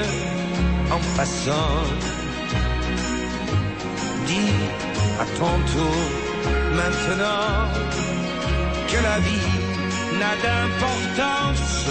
[0.91, 2.22] en passant.
[5.19, 6.01] À ton tour
[6.75, 7.69] maintenant
[8.89, 9.53] que la vie
[10.19, 11.88] n'a d'importance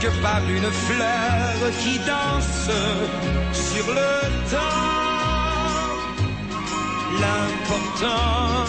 [0.00, 2.70] que par une fleur qui danse
[3.52, 4.10] sur le
[4.52, 4.94] temps.
[7.22, 8.66] L'important,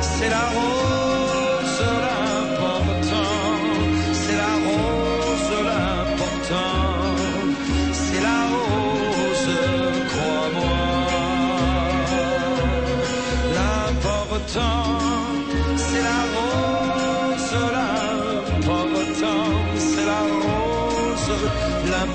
[0.00, 1.84] c'est la rose,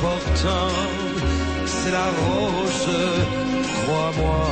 [0.04, 0.74] L'important,
[1.66, 2.92] c'est la rose,
[3.84, 4.44] crois-moi.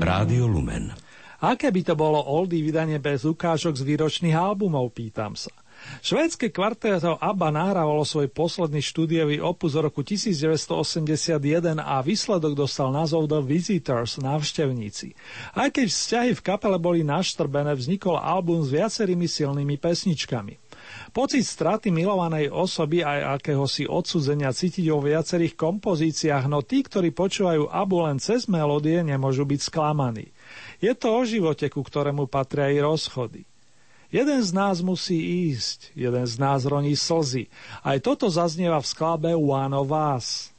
[0.00, 0.92] Rádio Lumen.
[1.40, 5.61] Aké by to bolo oldie vydanie bez ukážok z výročných albumov, pýtam sa.
[6.02, 13.30] Švédske kvartéto ABBA nahrávalo svoj posledný štúdiový opus z roku 1981 a výsledok dostal názov
[13.30, 15.14] The Visitors, návštevníci.
[15.54, 20.58] Aj keď vzťahy v kapele boli naštrbené, vznikol album s viacerými silnými pesničkami.
[21.14, 27.70] Pocit straty milovanej osoby aj akéhosi odsudzenia cítiť vo viacerých kompozíciách, no tí, ktorí počúvajú
[27.70, 30.34] Abu len cez melódie, nemôžu byť sklamaní.
[30.82, 33.51] Je to o živote, ku ktorému patria aj rozchody.
[34.12, 35.16] Jeden z nás musí
[35.48, 37.48] ísť, jeden z nás roní slzy.
[37.80, 40.51] Aj toto zaznieva v skladbe One of Us.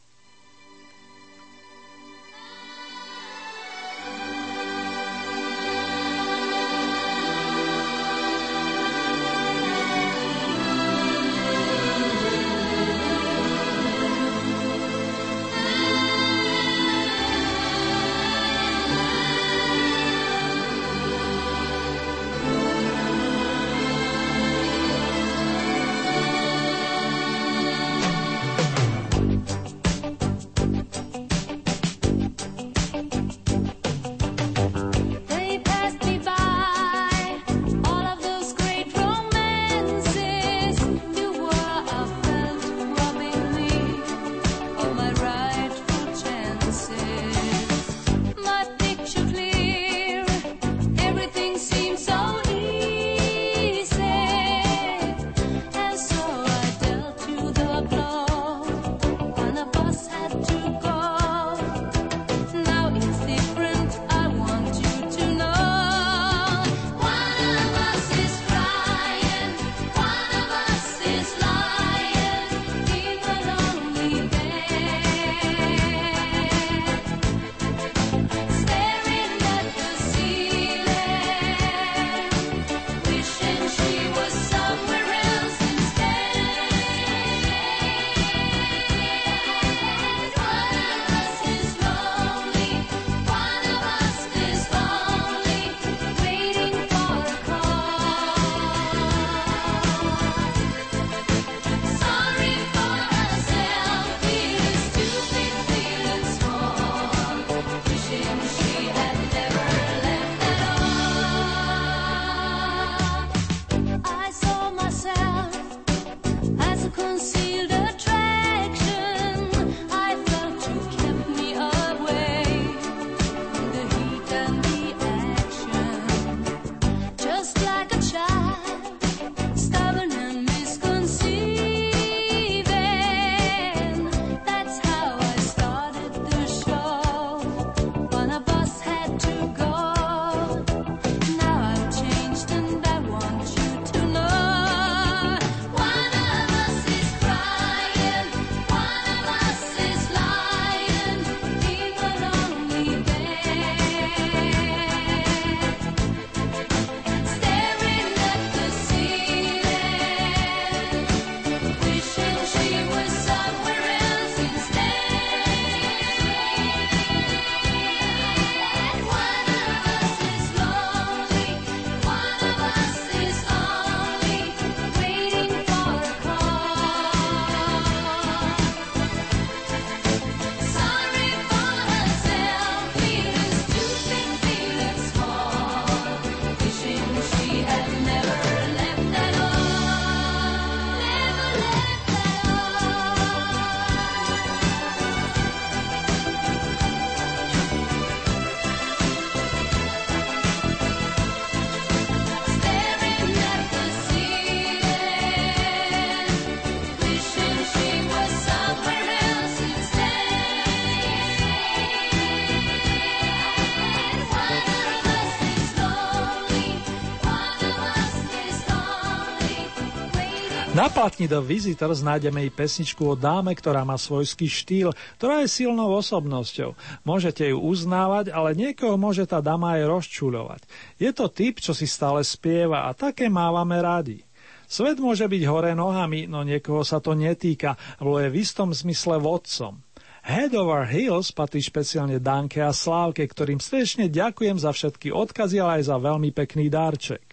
[221.04, 225.92] Platni The Visitors nájdeme i pesničku o dáme, ktorá má svojský štýl, ktorá je silnou
[226.00, 226.80] osobnosťou.
[227.04, 230.64] Môžete ju uznávať, ale niekoho môže tá dáma aj rozčuľovať.
[231.04, 234.24] Je to typ, čo si stále spieva a také mávame radi.
[234.64, 239.20] Svet môže byť hore nohami, no niekoho sa to netýka, lebo je v istom zmysle
[239.20, 239.84] vodcom.
[240.24, 245.84] Head over Heels patrí špeciálne Danke a Slávke, ktorým srdečne ďakujem za všetky odkazy, ale
[245.84, 247.33] aj za veľmi pekný dárček.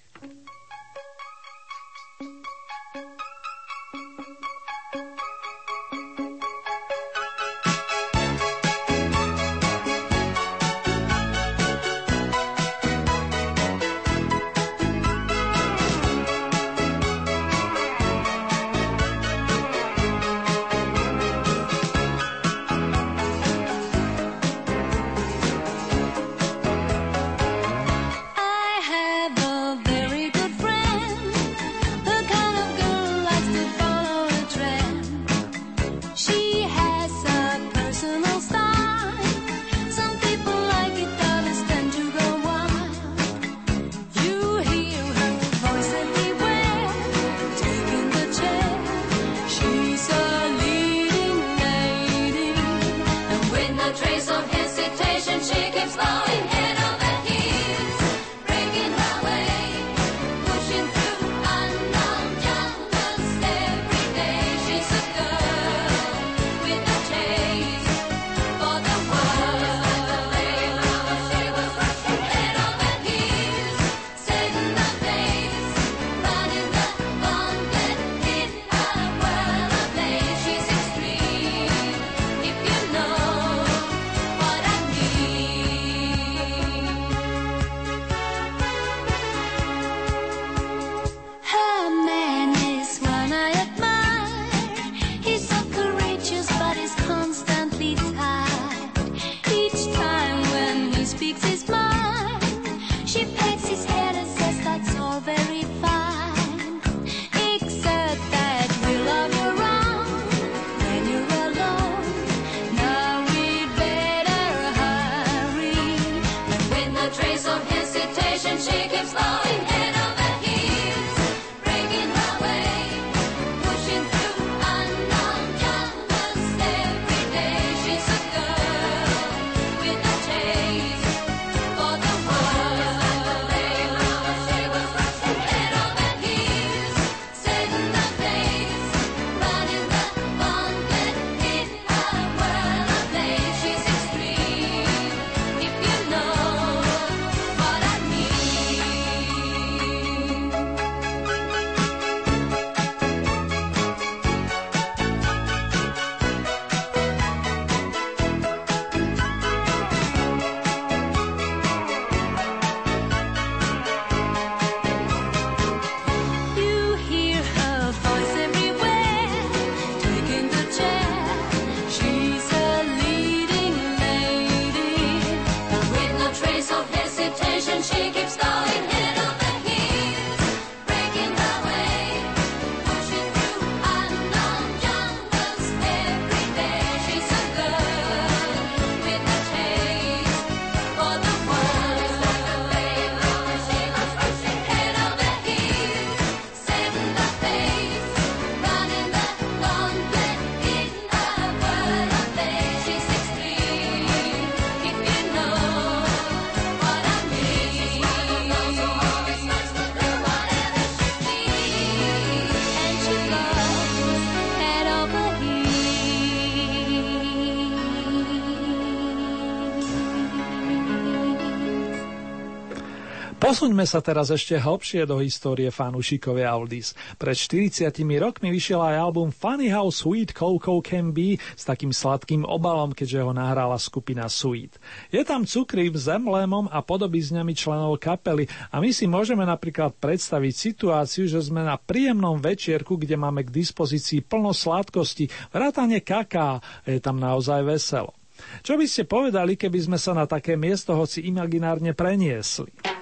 [223.61, 226.97] Posuňme sa teraz ešte hlbšie do histórie fanúšikovia Oldies.
[227.21, 227.37] Pred
[227.69, 232.97] 40 rokmi vyšiel aj album Funny How Sweet Coco Can Be s takým sladkým obalom,
[232.97, 234.81] keďže ho nahrala skupina Sweet.
[235.13, 240.53] Je tam cukry s emlémom a podobizňami členov kapely a my si môžeme napríklad predstaviť
[240.57, 246.97] situáciu, že sme na príjemnom večierku, kde máme k dispozícii plno sladkosti, vrátane kaká, je
[246.97, 248.17] tam naozaj veselo.
[248.65, 253.00] Čo by ste povedali, keby sme sa na také miesto hoci imaginárne preniesli?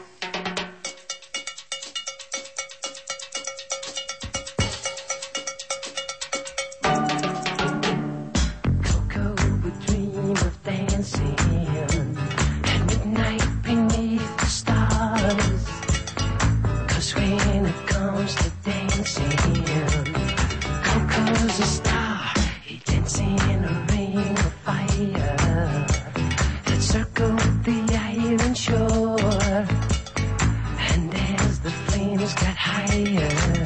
[32.87, 33.58] higher.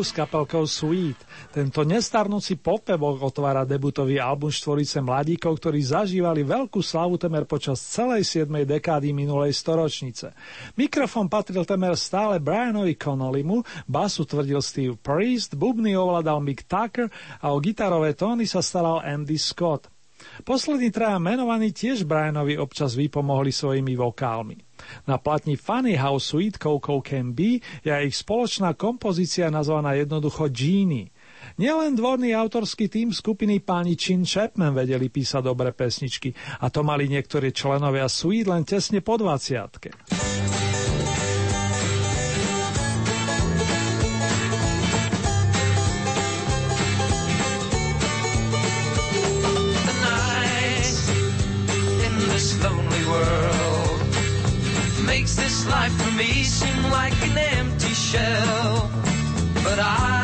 [0.00, 1.20] Wilco s kapelkou Sweet.
[1.52, 8.24] Tento nestarnúci popevok otvára debutový album štvorice mladíkov, ktorí zažívali veľkú slavu temer počas celej
[8.24, 8.48] 7.
[8.64, 10.32] dekády minulej storočnice.
[10.80, 17.12] Mikrofón patril temer stále Brianovi Connollymu, basu tvrdil Steve Priest, bubny ovládal Mick Tucker
[17.44, 19.99] a o gitarové tóny sa staral Andy Scott.
[20.44, 24.56] Poslední traja menovaní tiež Brianovi občas vypomohli svojimi vokálmi.
[25.04, 31.12] Na platni Funny How Sweet Coco Can Be je ich spoločná kompozícia nazvaná jednoducho Genie.
[31.60, 37.08] Nielen dvorný autorský tým skupiny páni Chin Chapman vedeli písať dobré pesničky a to mali
[37.08, 40.69] niektorí členovia Sweet len tesne po 20.
[56.60, 58.90] Seem like an empty shell.
[59.64, 60.19] But I'll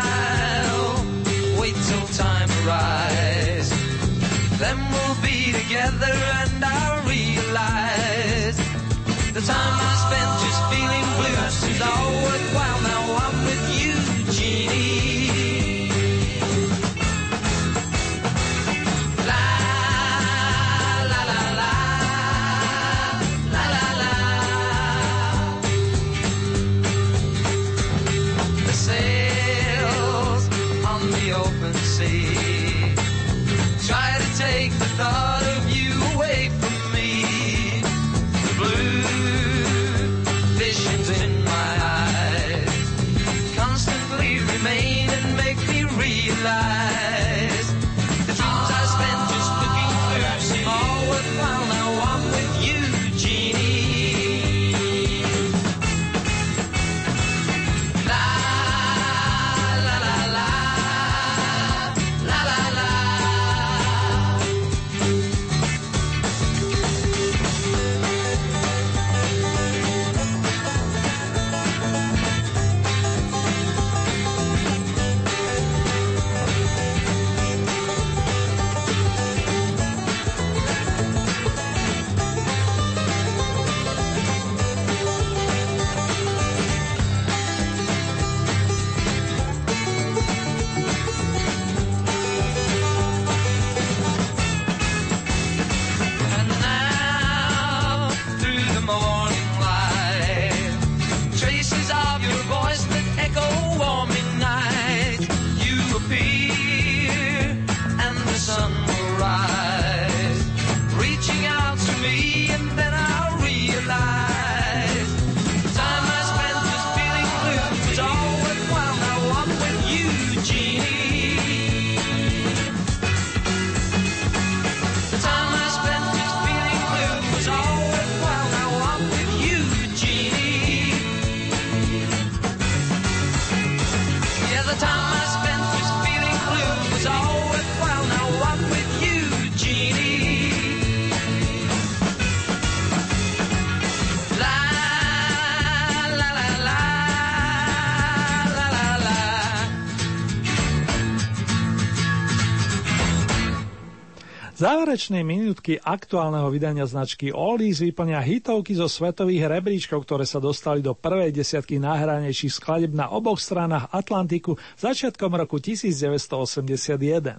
[154.66, 160.90] Záverečné minútky aktuálneho vydania značky Oldies vyplňa hitovky zo svetových rebríčkov, ktoré sa dostali do
[160.90, 167.38] prvej desiatky najhranejších skladeb na oboch stranách Atlantiku začiatkom roku 1981.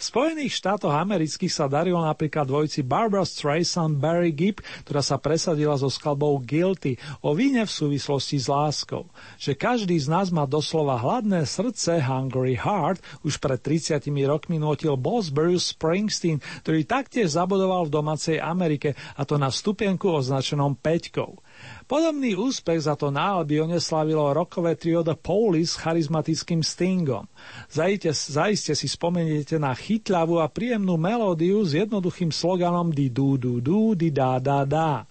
[0.00, 5.76] V Spojených štátoch amerických sa darilo napríklad dvojci Barbara Streisand Barry Gibb, ktorá sa presadila
[5.76, 9.12] so skladbou Guilty o víne v súvislosti s láskou.
[9.36, 14.96] Že každý z nás má doslova hladné srdce Hungry Heart už pred 30 rokmi nutil
[14.96, 21.36] boss Bruce Springsteen, ktorý taktiež zabudoval v domácej Amerike a to na stupienku označenom Peťkou.
[21.90, 27.26] Podobný úspech za to na Albione slavilo rokové trio The Police s charizmatickým Stingom.
[27.66, 33.58] Zajte, zaiste si spomeniete na chytľavú a príjemnú melódiu s jednoduchým sloganom di du du
[33.58, 35.02] du di da da da.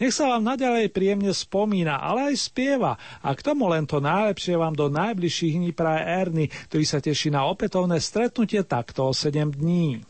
[0.00, 4.56] Nech sa vám naďalej príjemne spomína, ale aj spieva a k tomu len to najlepšie
[4.56, 9.52] vám do najbližších dní praje Erny, ktorý sa teší na opätovné stretnutie takto o 7
[9.52, 10.00] dní.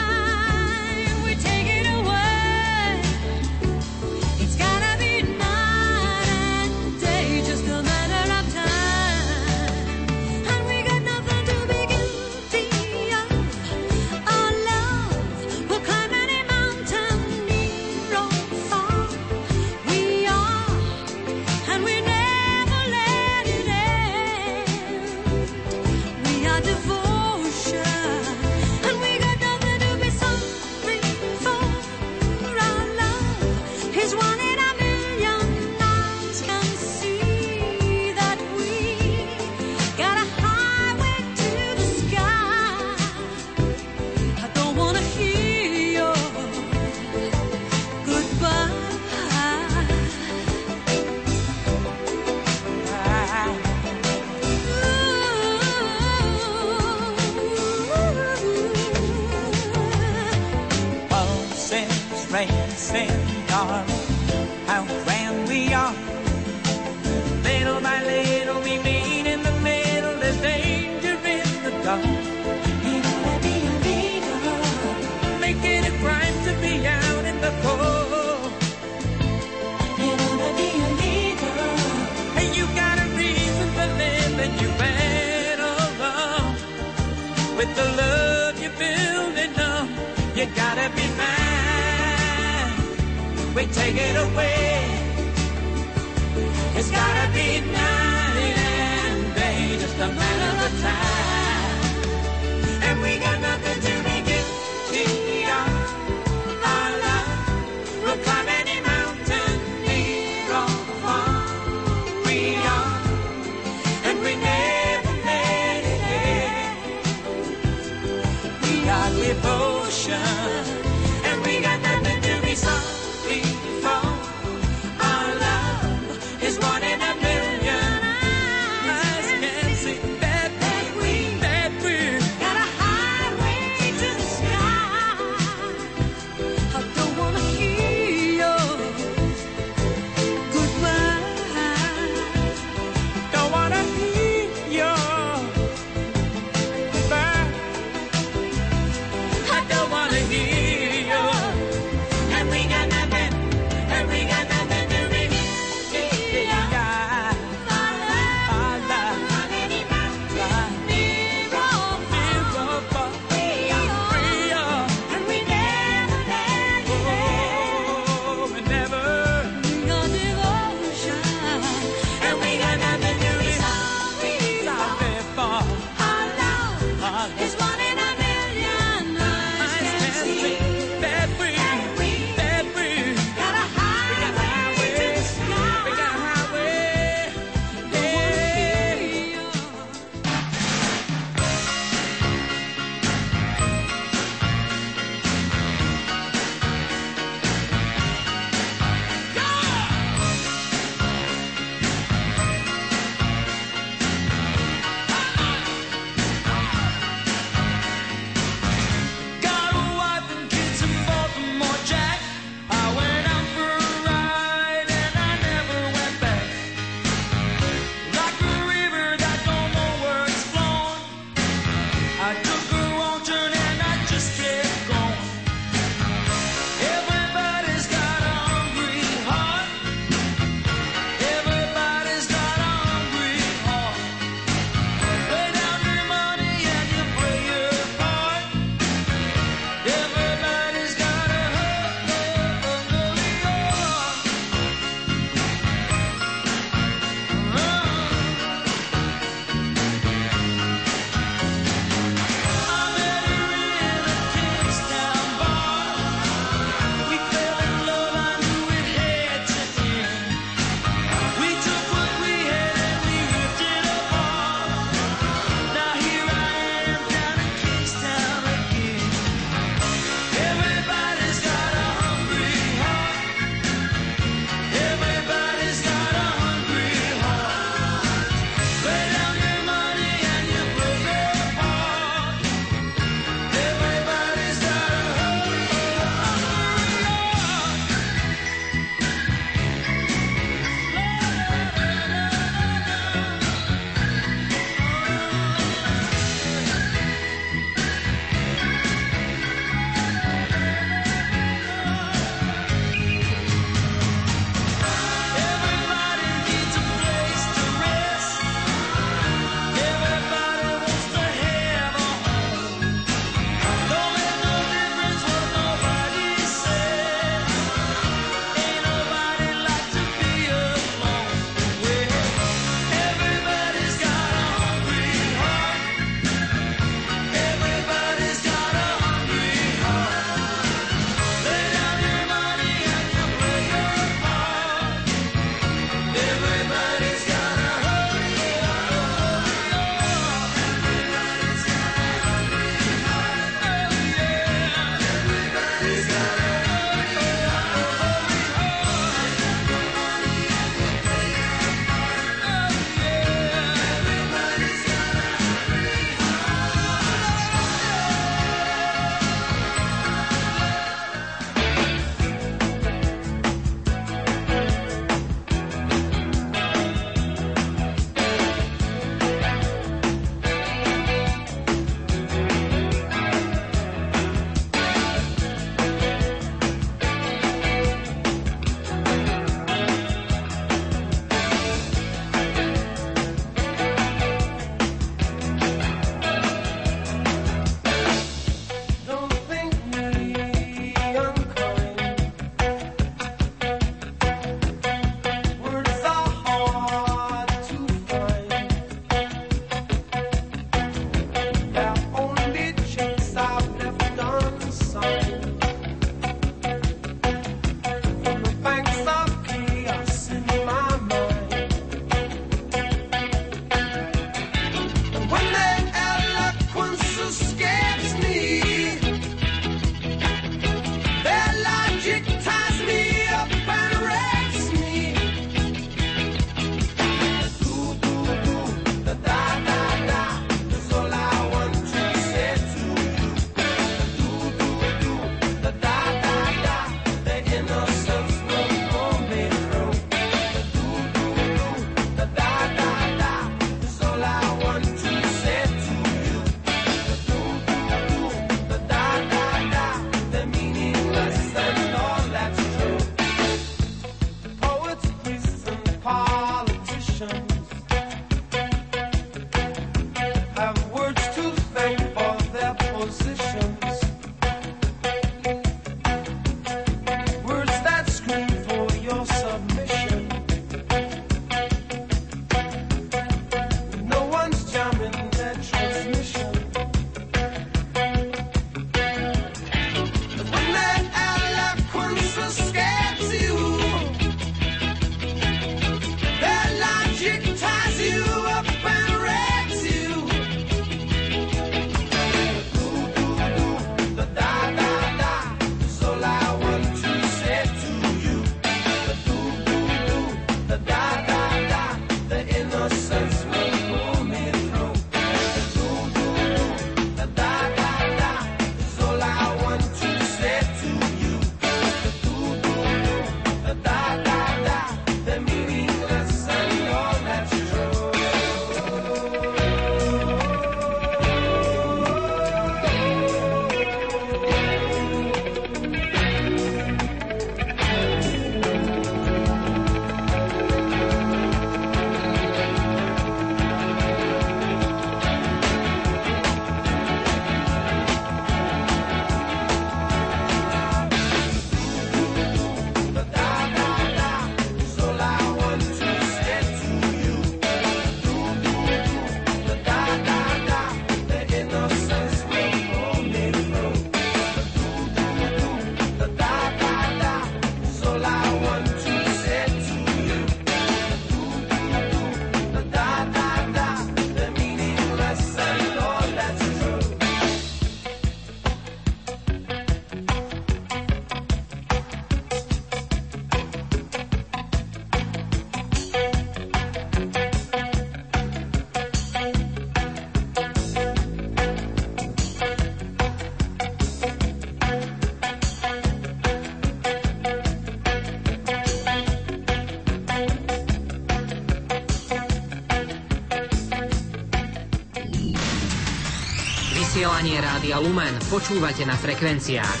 [597.92, 600.00] Rádia Lumen počúvate na frekvenciách.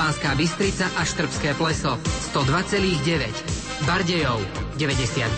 [0.00, 2.00] Banská Bystrica a Štrbské pleso
[2.32, 3.84] 102,9.
[3.84, 4.40] Bardejov
[4.80, 5.36] 99,1.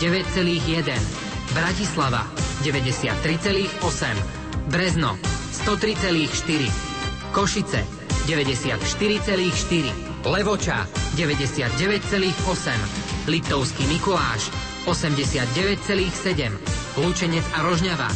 [1.51, 2.31] Bratislava
[2.63, 4.71] 93,8.
[4.71, 5.19] Brezno
[5.67, 7.35] 103,4.
[7.35, 7.83] Košice
[8.31, 10.31] 94,4.
[10.31, 10.87] Levoča
[11.19, 11.75] 99,8.
[13.27, 14.47] Liptovský Mikuláš
[14.87, 16.55] 89,7.
[17.03, 18.07] Lučenec a Rožňava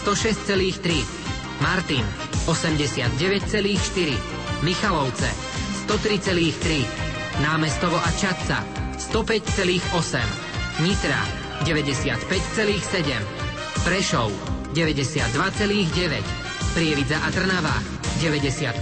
[0.00, 1.60] 106,3.
[1.60, 2.08] Martin
[2.48, 4.16] 89,4.
[4.64, 5.28] Michalovce
[5.86, 6.86] 103,3.
[7.44, 8.64] Námestovo a Čadca
[8.96, 10.80] 105,8.
[10.80, 11.20] Nitra
[11.64, 13.84] 95,7.
[13.84, 14.32] Prešov
[14.72, 16.24] 92,9.
[16.72, 17.76] Prievidza a Trnava
[18.16, 18.80] 98,1.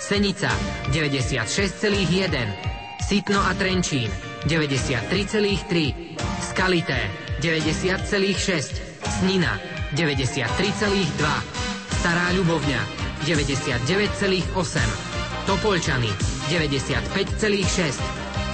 [0.00, 0.48] Senica
[0.88, 3.04] 96,1.
[3.04, 4.08] Sitno a Trenčín
[4.48, 6.16] 93,3.
[6.40, 7.10] Skalité
[7.40, 8.80] 90,6.
[9.20, 9.60] Snina
[9.92, 11.47] 93,2.
[12.08, 12.80] Stará Ľubovňa
[13.28, 13.84] 99,8.
[15.44, 16.08] Topolčany
[16.48, 17.36] 95,6.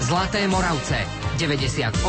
[0.02, 0.98] Zlaté Moravce
[1.38, 2.02] 98,0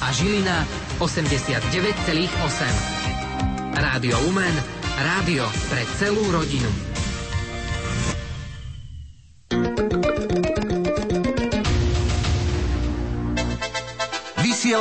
[0.00, 0.64] a Žilina
[1.04, 3.76] 89,8.
[3.76, 4.56] Rádio Lumen,
[5.04, 6.89] rádio pre celú rodinu.